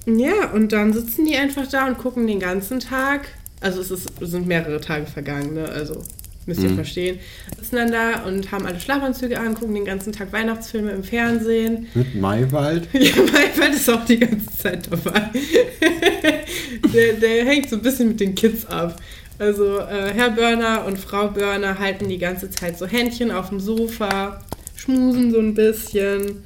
Ja, 0.06 0.52
und 0.54 0.72
dann 0.72 0.94
sitzen 0.94 1.26
die 1.26 1.36
einfach 1.36 1.68
da 1.68 1.88
und 1.88 1.98
gucken 1.98 2.28
den 2.28 2.40
ganzen 2.40 2.80
Tag. 2.80 3.28
Also 3.62 3.82
es, 3.82 3.90
ist, 3.90 4.12
es 4.22 4.32
sind 4.32 4.46
mehrere 4.46 4.80
Tage 4.80 5.08
vergangen, 5.08 5.56
ne? 5.56 5.68
Also 5.68 6.04
müsst 6.46 6.62
ihr 6.62 6.70
verstehen. 6.70 7.20
Sitzen 7.58 7.76
dann 7.76 7.92
da 7.92 8.24
und 8.24 8.52
haben 8.52 8.66
alle 8.66 8.80
Schlafanzüge 8.80 9.40
an, 9.40 9.56
gucken 9.56 9.74
den 9.74 9.86
ganzen 9.86 10.14
Tag 10.14 10.32
Weihnachtsfilme 10.32 10.92
im 10.92 11.04
Fernsehen. 11.04 11.88
Mit 11.96 12.16
Maywald. 12.16 12.88
Ja, 12.94 13.16
Maybert 13.16 13.76
ist 13.76 13.90
auch 13.90 14.06
die 14.06 14.20
ganze 14.20 14.58
Zeit 14.58 14.88
dabei. 14.92 15.32
der, 16.94 17.14
der 17.14 17.46
hängt 17.46 17.70
so 17.70 17.78
ein 17.78 17.82
bisschen 17.82 18.10
mit 18.10 18.20
den 18.20 18.36
Kids 18.36 18.66
ab. 18.68 19.02
Also 19.38 19.80
äh, 19.80 20.14
Herr 20.14 20.32
Börner 20.32 20.86
und 20.86 20.98
Frau 20.98 21.28
Börner 21.28 21.78
halten 21.80 22.08
die 22.08 22.18
ganze 22.18 22.50
Zeit 22.50 22.78
so 22.78 22.86
Händchen 22.86 23.32
auf 23.32 23.50
dem 23.50 23.60
Sofa, 23.60 24.40
schmusen 24.76 25.32
so 25.32 25.40
ein 25.40 25.54
bisschen. 25.54 26.44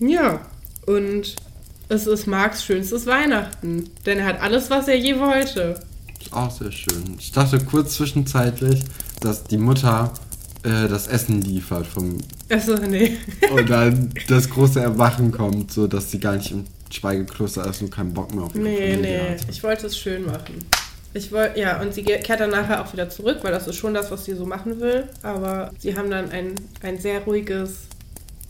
Ja, 0.00 0.40
und 0.86 1.36
es 1.88 2.06
ist 2.06 2.26
Marks 2.26 2.64
schönstes 2.64 3.06
Weihnachten, 3.06 3.90
denn 4.06 4.18
er 4.18 4.26
hat 4.26 4.40
alles, 4.40 4.70
was 4.70 4.88
er 4.88 4.96
je 4.96 5.18
wollte. 5.18 5.80
Ist 6.20 6.32
auch 6.32 6.50
sehr 6.50 6.72
schön. 6.72 7.16
Ich 7.18 7.32
dachte 7.32 7.58
kurz 7.60 7.94
zwischenzeitlich, 7.94 8.82
dass 9.20 9.44
die 9.44 9.58
Mutter 9.58 10.12
äh, 10.62 10.88
das 10.88 11.06
Essen 11.06 11.40
liefert 11.42 11.86
vom 11.86 12.18
Achso, 12.50 12.74
nee. 12.76 13.16
und 13.54 13.70
dann 13.70 14.12
das 14.28 14.50
große 14.50 14.80
Erwachen 14.80 15.30
kommt, 15.32 15.70
so 15.72 15.86
dass 15.86 16.10
sie 16.10 16.18
gar 16.18 16.36
nicht 16.36 16.50
im 16.50 16.64
Schweigekloster 16.92 17.66
ist 17.68 17.80
und 17.82 17.90
keinen 17.90 18.12
Bock 18.12 18.34
mehr 18.34 18.44
auf 18.44 18.54
ihre 18.54 18.64
Nee, 18.64 18.76
Familie 18.94 19.00
nee, 19.00 19.30
hat. 19.38 19.46
ich 19.48 19.62
wollte 19.62 19.86
es 19.86 19.96
schön 19.98 20.26
machen. 20.26 20.66
Ich 21.12 21.32
wollte, 21.32 21.58
ja, 21.58 21.80
und 21.80 21.92
sie 21.92 22.02
kehrt 22.04 22.40
dann 22.40 22.50
nachher 22.50 22.84
auch 22.84 22.92
wieder 22.92 23.10
zurück, 23.10 23.38
weil 23.42 23.50
das 23.50 23.66
ist 23.66 23.76
schon 23.76 23.94
das, 23.94 24.10
was 24.10 24.24
sie 24.24 24.34
so 24.34 24.46
machen 24.46 24.80
will. 24.80 25.08
Aber 25.22 25.72
sie 25.78 25.96
haben 25.96 26.10
dann 26.10 26.30
ein, 26.30 26.54
ein 26.82 26.98
sehr 26.98 27.20
ruhiges 27.24 27.88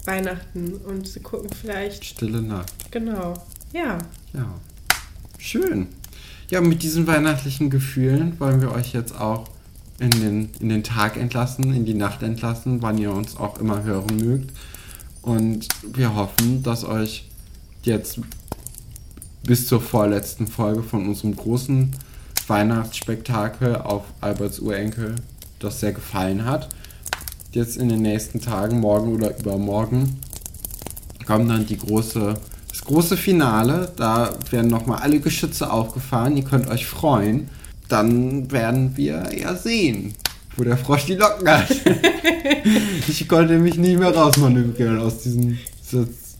Weihnachten 0.05 0.75
und 0.87 1.09
sie 1.09 1.21
gucken 1.21 1.51
vielleicht, 1.51 2.05
Stille 2.05 2.43
Nacht. 2.43 2.73
genau, 2.91 3.35
ja. 3.73 3.99
Ja. 4.35 4.55
Schön. 5.39 5.89
Ja, 6.51 6.61
mit 6.61 6.83
diesen 6.83 7.07
weihnachtlichen 7.07 7.71
Gefühlen 7.71 8.39
wollen 8.41 8.61
wir 8.61 8.73
euch 8.73 8.93
jetzt 8.93 9.19
auch 9.19 9.49
in 9.99 10.11
den, 10.11 10.51
in 10.61 10.69
den 10.69 10.83
Tag 10.83 11.17
entlassen, 11.17 11.73
in 11.73 11.85
die 11.85 11.95
Nacht 11.95 12.23
entlassen, 12.23 12.83
wann 12.83 12.99
ihr 12.99 13.13
uns 13.13 13.37
auch 13.37 13.59
immer 13.59 13.85
hören 13.85 14.17
mögt. 14.17 14.51
Und 15.23 15.69
wir 15.95 16.15
hoffen, 16.15 16.63
dass 16.63 16.85
euch 16.85 17.29
jetzt 17.83 18.21
bis 19.45 19.67
zur 19.67 19.81
vorletzten 19.81 20.47
Folge 20.47 20.83
von 20.83 21.07
unserem 21.07 21.37
großen 21.37 21.95
Weihnachtsspektakel 22.51 23.77
auf 23.77 24.03
Alberts 24.21 24.61
Urenkel 24.61 25.15
das 25.61 25.81
sehr 25.81 25.93
gefallen 25.93 26.45
hat. 26.45 26.69
Jetzt 27.53 27.77
in 27.77 27.89
den 27.89 28.03
nächsten 28.03 28.41
Tagen, 28.41 28.81
morgen 28.81 29.15
oder 29.15 29.39
übermorgen, 29.39 30.21
kommt 31.27 31.51
dann 31.51 31.67
die 31.67 31.79
große, 31.79 32.35
das 32.69 32.85
große 32.85 33.17
Finale. 33.17 33.93
Da 33.97 34.31
werden 34.51 34.71
nochmal 34.71 35.01
alle 35.01 35.21
Geschütze 35.21 35.73
aufgefahren. 35.73 36.37
Ihr 36.37 36.45
könnt 36.45 36.69
euch 36.69 36.87
freuen. 36.87 37.49
Dann 37.89 38.51
werden 38.51 38.97
wir 38.97 39.31
ja 39.37 39.55
sehen, 39.57 40.15
wo 40.57 40.65
der 40.65 40.77
Frosch 40.77 41.07
die 41.07 41.17
Locken 41.17 41.49
hat. 41.49 41.71
ich 43.09 43.29
konnte 43.29 43.59
mich 43.59 43.77
nicht 43.77 43.99
mehr 43.99 44.15
rausmanövrieren 44.15 44.99
aus 44.99 45.19
diesem 45.23 45.59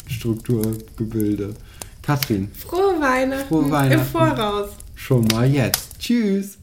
Strukturgebilde. 0.07 1.55
Katrin, 2.03 2.51
Frohe 2.55 3.01
Weihnachten, 3.01 3.49
Frohe 3.49 3.71
Weihnachten. 3.71 4.01
im 4.01 4.07
Voraus. 4.07 4.71
schon 4.95 5.27
mal 5.33 5.47
jetzt. 5.49 5.90
Tschüss. 6.01 6.59